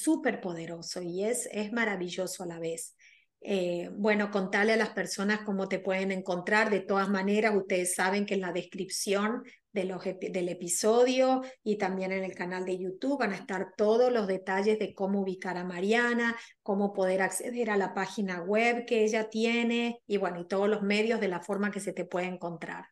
súper 0.03 0.41
poderoso 0.41 1.03
y 1.03 1.25
es, 1.25 1.49
es 1.51 1.73
maravilloso 1.73 2.45
a 2.45 2.47
la 2.47 2.61
vez. 2.61 2.95
Eh, 3.45 3.91
bueno, 3.95 4.31
contarle 4.31 4.75
a 4.75 4.77
las 4.77 4.91
personas 4.91 5.41
cómo 5.41 5.69
te 5.69 5.81
pueden 5.81 6.13
encontrar. 6.13 6.71
De 6.71 6.81
todas 6.81 7.09
maneras, 7.09 7.57
ustedes 7.57 7.95
saben 7.95 8.25
que 8.25 8.35
en 8.35 8.41
la 8.41 8.53
descripción 8.53 9.43
de 9.73 9.85
los, 9.85 10.05
del 10.05 10.49
episodio 10.49 11.43
y 11.63 11.77
también 11.79 12.13
en 12.13 12.25
el 12.25 12.35
canal 12.35 12.65
de 12.65 12.79
YouTube 12.79 13.19
van 13.19 13.33
a 13.33 13.37
estar 13.37 13.73
todos 13.77 14.13
los 14.13 14.27
detalles 14.27 14.79
de 14.79 14.95
cómo 14.95 15.21
ubicar 15.21 15.57
a 15.57 15.65
Mariana, 15.65 16.37
cómo 16.63 16.93
poder 16.93 17.23
acceder 17.23 17.71
a 17.71 17.77
la 17.77 17.95
página 17.95 18.43
web 18.43 18.85
que 18.87 19.05
ella 19.05 19.31
tiene 19.31 20.01
y 20.07 20.19
bueno, 20.19 20.41
y 20.41 20.47
todos 20.47 20.69
los 20.69 20.83
medios 20.83 21.21
de 21.21 21.29
la 21.29 21.41
forma 21.41 21.71
que 21.71 21.81
se 21.81 21.93
te 21.93 22.05
puede 22.05 22.27
encontrar. 22.27 22.87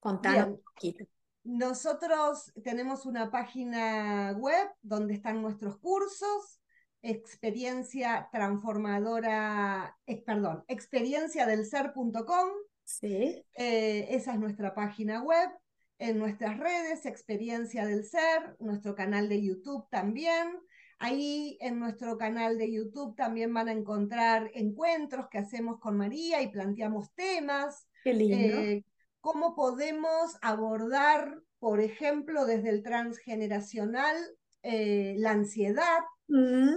Contanos 0.00 0.48
un 0.48 0.62
poquito. 0.62 1.04
nosotros 1.44 2.52
tenemos 2.62 3.06
una 3.06 3.30
página 3.30 4.32
web 4.36 4.68
donde 4.82 5.14
están 5.14 5.42
nuestros 5.42 5.78
cursos, 5.78 6.60
experiencia 7.02 8.28
transformadora, 8.32 9.96
eh, 10.06 10.22
perdón, 10.24 10.64
experienciadelser.com. 10.66 12.48
Sí. 12.84 13.44
Eh, 13.54 14.06
esa 14.10 14.32
es 14.32 14.38
nuestra 14.38 14.74
página 14.74 15.22
web. 15.22 15.50
En 15.98 16.18
nuestras 16.18 16.58
redes, 16.58 17.06
Experiencia 17.06 17.86
del 17.86 18.04
Ser, 18.04 18.56
nuestro 18.58 18.94
canal 18.94 19.28
de 19.28 19.42
YouTube 19.42 19.88
también. 19.90 20.58
Ahí 20.98 21.56
en 21.60 21.78
nuestro 21.78 22.18
canal 22.18 22.58
de 22.58 22.72
YouTube 22.72 23.16
también 23.16 23.52
van 23.52 23.68
a 23.68 23.72
encontrar 23.72 24.50
encuentros 24.54 25.28
que 25.28 25.38
hacemos 25.38 25.78
con 25.78 25.96
María 25.96 26.42
y 26.42 26.48
planteamos 26.48 27.12
temas. 27.14 27.86
Qué 28.04 28.12
lindo. 28.12 28.58
Eh, 28.60 28.84
cómo 29.20 29.54
podemos 29.54 30.36
abordar, 30.42 31.40
por 31.58 31.80
ejemplo, 31.80 32.44
desde 32.44 32.70
el 32.70 32.82
transgeneracional, 32.82 34.16
eh, 34.62 35.14
la 35.18 35.32
ansiedad. 35.32 36.00
Mm. 36.28 36.74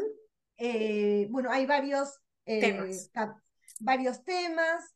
Eh, 0.57 1.27
bueno, 1.29 1.51
hay 1.51 1.65
varios 1.65 2.19
Temas. 2.45 3.11
varios 3.79 4.23
temas. 4.23 4.95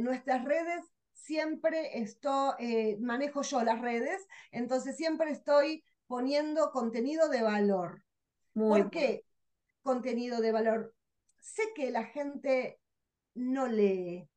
nuestras 0.00 0.44
redes 0.44 0.84
siempre 1.26 1.98
estoy, 2.00 2.96
manejo 3.00 3.42
yo 3.42 3.62
las 3.64 3.80
redes, 3.80 4.26
entonces 4.52 4.96
siempre 4.96 5.30
estoy 5.30 5.84
poniendo 6.06 6.70
contenido 6.72 7.28
de 7.28 7.42
valor. 7.42 8.02
Muy 8.54 8.82
¿Por 8.82 8.90
qué 8.90 9.24
contenido 9.82 10.40
de 10.40 10.52
valor? 10.52 10.94
Sé 11.40 11.62
que 11.74 11.90
la 11.90 12.04
gente 12.04 12.80
no 13.34 13.66
lee, 13.68 14.28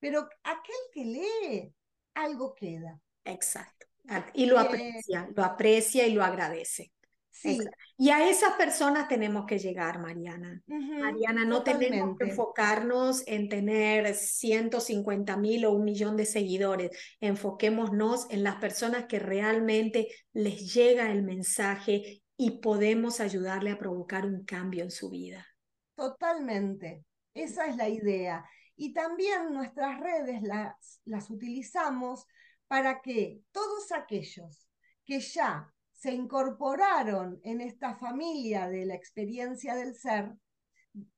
pero 0.00 0.28
aquel 0.44 0.76
que 0.92 1.04
lee, 1.04 1.74
algo 2.14 2.54
queda. 2.54 3.00
Exacto. 3.24 3.86
Y 4.34 4.46
lo 4.46 4.58
Eh, 4.58 4.58
aprecia, 4.58 5.28
lo 5.34 5.44
aprecia 5.44 6.06
y 6.06 6.12
lo 6.12 6.22
agradece. 6.24 6.92
Sí, 7.32 7.52
Exacto. 7.56 7.76
Y 7.96 8.10
a 8.10 8.28
esas 8.28 8.54
personas 8.56 9.08
tenemos 9.08 9.46
que 9.46 9.58
llegar, 9.58 9.98
Mariana. 9.98 10.62
Mariana, 10.66 11.44
no 11.44 11.62
tenemos 11.62 12.18
que 12.18 12.28
enfocarnos 12.28 13.22
en 13.26 13.48
tener 13.48 14.14
150 14.14 15.36
mil 15.38 15.64
o 15.64 15.72
un 15.72 15.84
millón 15.84 16.16
de 16.16 16.26
seguidores. 16.26 16.90
Enfoquémonos 17.20 18.26
en 18.30 18.42
las 18.42 18.56
personas 18.56 19.06
que 19.06 19.18
realmente 19.18 20.08
les 20.32 20.74
llega 20.74 21.10
el 21.10 21.22
mensaje 21.22 22.22
y 22.36 22.60
podemos 22.60 23.20
ayudarle 23.20 23.70
a 23.70 23.78
provocar 23.78 24.26
un 24.26 24.44
cambio 24.44 24.84
en 24.84 24.90
su 24.90 25.08
vida. 25.08 25.46
Totalmente. 25.94 27.04
Esa 27.32 27.66
es 27.66 27.76
la 27.76 27.88
idea. 27.88 28.44
Y 28.76 28.92
también 28.92 29.52
nuestras 29.52 30.00
redes 30.00 30.42
las, 30.42 31.00
las 31.04 31.30
utilizamos 31.30 32.26
para 32.66 33.00
que 33.00 33.40
todos 33.52 33.92
aquellos 33.92 34.68
que 35.04 35.20
ya 35.20 35.72
se 36.02 36.10
incorporaron 36.12 37.40
en 37.44 37.60
esta 37.60 37.94
familia 37.94 38.68
de 38.68 38.84
la 38.86 38.94
experiencia 38.96 39.76
del 39.76 39.94
ser, 39.94 40.32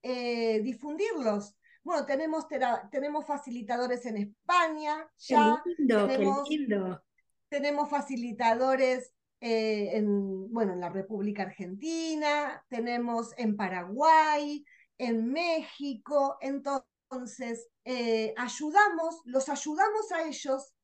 eh, 0.03 0.61
difundirlos. 0.63 1.57
Bueno, 1.83 2.05
tenemos, 2.05 2.45
tenemos 2.91 3.27
facilitadores 3.27 4.05
en 4.05 4.19
España, 4.19 5.09
ya 5.17 5.63
qué 5.65 5.71
lindo, 5.79 6.07
tenemos, 6.07 6.49
qué 6.49 6.57
lindo. 6.59 7.03
tenemos 7.49 7.89
facilitadores 7.89 9.15
eh, 9.41 9.97
en, 9.97 10.53
bueno, 10.53 10.75
en 10.75 10.81
la 10.81 10.91
República 10.91 11.45
Argentina, 11.45 12.63
tenemos 12.69 13.33
en 13.39 13.57
Paraguay, 13.57 14.65
en 14.99 15.33
México, 15.33 16.37
entonces 16.43 17.69
eh, 17.87 18.35
ayudamos, 18.37 19.23
los 19.25 19.49
ayudamos 19.49 20.13
a 20.13 20.27
ellos 20.29 20.75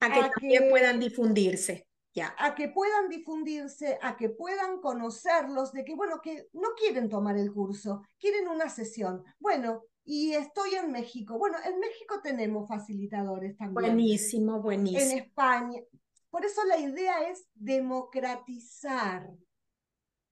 A 0.00 0.10
que 0.10 0.20
a 0.20 0.30
también 0.30 0.62
que- 0.64 0.70
puedan 0.70 0.98
difundirse. 1.00 1.86
Ya. 2.14 2.34
a 2.38 2.54
que 2.54 2.68
puedan 2.68 3.08
difundirse, 3.08 3.98
a 4.02 4.16
que 4.16 4.28
puedan 4.28 4.80
conocerlos, 4.80 5.72
de 5.72 5.84
que, 5.84 5.94
bueno, 5.94 6.20
que 6.20 6.48
no 6.52 6.68
quieren 6.76 7.08
tomar 7.08 7.36
el 7.36 7.52
curso, 7.52 8.02
quieren 8.18 8.48
una 8.48 8.68
sesión. 8.68 9.24
Bueno, 9.38 9.84
y 10.04 10.32
estoy 10.34 10.74
en 10.74 10.90
México. 10.90 11.38
Bueno, 11.38 11.56
en 11.64 11.78
México 11.78 12.20
tenemos 12.22 12.68
facilitadores 12.68 13.56
también. 13.56 13.74
Buenísimo, 13.94 14.56
En 14.56 14.62
buenísimo. 14.62 15.22
España. 15.22 15.80
Por 16.28 16.44
eso 16.44 16.64
la 16.64 16.78
idea 16.78 17.28
es 17.28 17.46
democratizar 17.54 19.28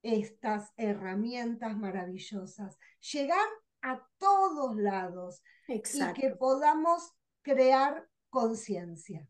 estas 0.02 0.72
herramientas 0.76 1.76
maravillosas, 1.76 2.78
llegar 3.12 3.46
a 3.82 4.06
todos 4.18 4.76
lados 4.76 5.42
y 5.68 5.74
Exacto. 5.74 6.20
que 6.20 6.30
podamos 6.30 7.12
crear 7.42 8.08
conciencia. 8.30 9.28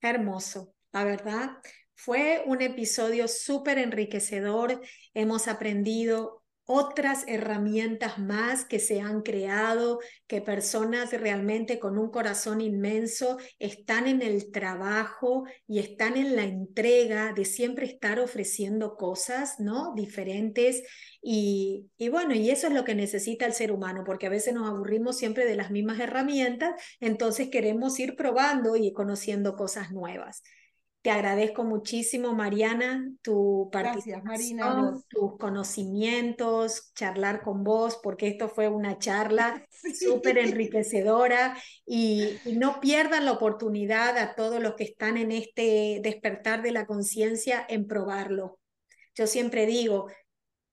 Hermoso, 0.00 0.74
la 0.92 1.04
verdad. 1.04 1.50
Fue 1.94 2.42
un 2.46 2.62
episodio 2.62 3.28
súper 3.28 3.78
enriquecedor. 3.78 4.80
Hemos 5.14 5.46
aprendido 5.48 6.42
otras 6.64 7.24
herramientas 7.26 8.18
más 8.18 8.64
que 8.64 8.78
se 8.78 9.00
han 9.00 9.22
creado, 9.22 9.98
que 10.26 10.40
personas 10.40 11.12
realmente 11.12 11.78
con 11.78 11.98
un 11.98 12.10
corazón 12.10 12.60
inmenso 12.60 13.36
están 13.58 14.06
en 14.06 14.22
el 14.22 14.52
trabajo 14.52 15.44
y 15.66 15.80
están 15.80 16.16
en 16.16 16.36
la 16.36 16.44
entrega 16.44 17.32
de 17.32 17.44
siempre 17.44 17.86
estar 17.86 18.20
ofreciendo 18.20 18.96
cosas, 18.96 19.58
¿no? 19.58 19.92
Diferentes. 19.94 20.82
Y, 21.20 21.90
y 21.98 22.08
bueno, 22.08 22.34
y 22.34 22.50
eso 22.50 22.68
es 22.68 22.72
lo 22.72 22.84
que 22.84 22.94
necesita 22.94 23.44
el 23.44 23.52
ser 23.54 23.72
humano, 23.72 24.02
porque 24.06 24.26
a 24.26 24.30
veces 24.30 24.54
nos 24.54 24.68
aburrimos 24.68 25.18
siempre 25.18 25.44
de 25.44 25.56
las 25.56 25.70
mismas 25.70 25.98
herramientas, 26.00 26.70
entonces 27.00 27.48
queremos 27.50 27.98
ir 27.98 28.14
probando 28.16 28.76
y 28.76 28.92
conociendo 28.92 29.56
cosas 29.56 29.90
nuevas. 29.90 30.42
Te 31.02 31.10
agradezco 31.10 31.64
muchísimo, 31.64 32.32
Mariana, 32.32 33.10
tu 33.22 33.68
Gracias, 33.72 34.22
Marina, 34.22 34.64
participación, 34.64 35.04
tus 35.08 35.36
conocimientos, 35.36 36.92
charlar 36.94 37.42
con 37.42 37.64
vos, 37.64 37.98
porque 38.02 38.28
esto 38.28 38.48
fue 38.48 38.68
una 38.68 38.98
charla 38.98 39.66
Sí. 39.82 39.92
súper 39.94 40.38
enriquecedora 40.38 41.56
y, 41.84 42.38
y 42.44 42.56
no 42.56 42.78
pierdan 42.80 43.24
la 43.24 43.32
oportunidad 43.32 44.16
a 44.16 44.36
todos 44.36 44.62
los 44.62 44.74
que 44.74 44.84
están 44.84 45.16
en 45.16 45.32
este 45.32 45.98
despertar 46.04 46.62
de 46.62 46.70
la 46.70 46.86
conciencia 46.86 47.66
en 47.68 47.88
probarlo. 47.88 48.60
Yo 49.16 49.26
siempre 49.26 49.66
digo, 49.66 50.06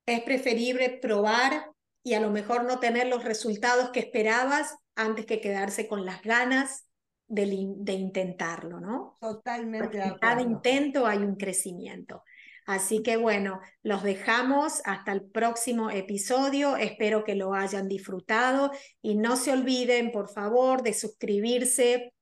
es 0.06 0.22
preferible 0.22 1.00
probar 1.02 1.72
y 2.04 2.14
a 2.14 2.20
lo 2.20 2.30
mejor 2.30 2.66
no 2.66 2.80
tener 2.80 3.08
los 3.08 3.24
resultados 3.24 3.90
que 3.90 4.00
esperabas 4.02 4.76
antes 4.96 5.26
que 5.26 5.42
quedarse 5.42 5.88
con 5.88 6.06
las 6.06 6.22
ganas 6.22 6.86
de, 7.30 7.94
intentarlo, 7.94 8.80
¿no? 8.80 9.18
Totalmente 9.22 9.98
de 9.98 10.04
en 10.04 10.16
cada 10.16 10.34
acuerdo. 10.34 10.52
intento 10.52 11.06
hay 11.06 11.20
un 11.20 11.36
crecimiento. 11.36 12.24
Así 12.66 13.02
que 13.02 13.18
bueno, 13.18 13.62
los 13.82 14.04
dejamos 14.04 14.82
hasta 14.86 15.12
el 15.12 15.24
próximo 15.24 15.90
episodio. 15.90 16.76
Espero 16.76 17.24
que 17.24 17.36
lo 17.36 17.54
hayan 17.54 17.88
disfrutado 17.88 18.72
y 19.02 19.16
no 19.16 19.38
se 19.38 19.52
olviden, 19.52 20.12
por 20.12 20.30
favor, 20.30 20.84
de 20.84 20.94
suscribirse 20.94 22.14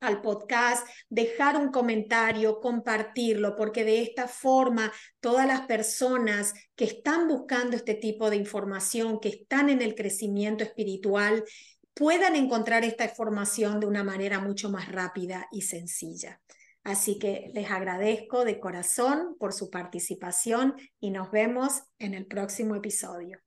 al 0.00 0.22
podcast, 0.22 0.86
dejar 1.08 1.56
un 1.56 1.70
comentario, 1.70 2.60
compartirlo, 2.60 3.54
porque 3.54 3.84
de 3.84 4.00
esta 4.00 4.28
forma 4.28 4.92
todas 5.20 5.46
las 5.46 5.62
personas 5.62 6.54
que 6.74 6.84
están 6.84 7.28
buscando 7.28 7.76
este 7.76 7.94
tipo 7.94 8.30
de 8.30 8.36
información, 8.36 9.20
que 9.20 9.28
están 9.28 9.68
en 9.68 9.82
el 9.82 9.94
crecimiento 9.94 10.64
espiritual, 10.64 11.44
puedan 11.94 12.36
encontrar 12.36 12.84
esta 12.84 13.04
información 13.04 13.80
de 13.80 13.86
una 13.86 14.04
manera 14.04 14.40
mucho 14.40 14.70
más 14.70 14.90
rápida 14.90 15.46
y 15.50 15.62
sencilla. 15.62 16.40
Así 16.82 17.18
que 17.18 17.50
les 17.52 17.70
agradezco 17.70 18.44
de 18.44 18.58
corazón 18.58 19.36
por 19.38 19.52
su 19.52 19.70
participación 19.70 20.76
y 20.98 21.10
nos 21.10 21.30
vemos 21.30 21.82
en 21.98 22.14
el 22.14 22.26
próximo 22.26 22.74
episodio. 22.74 23.38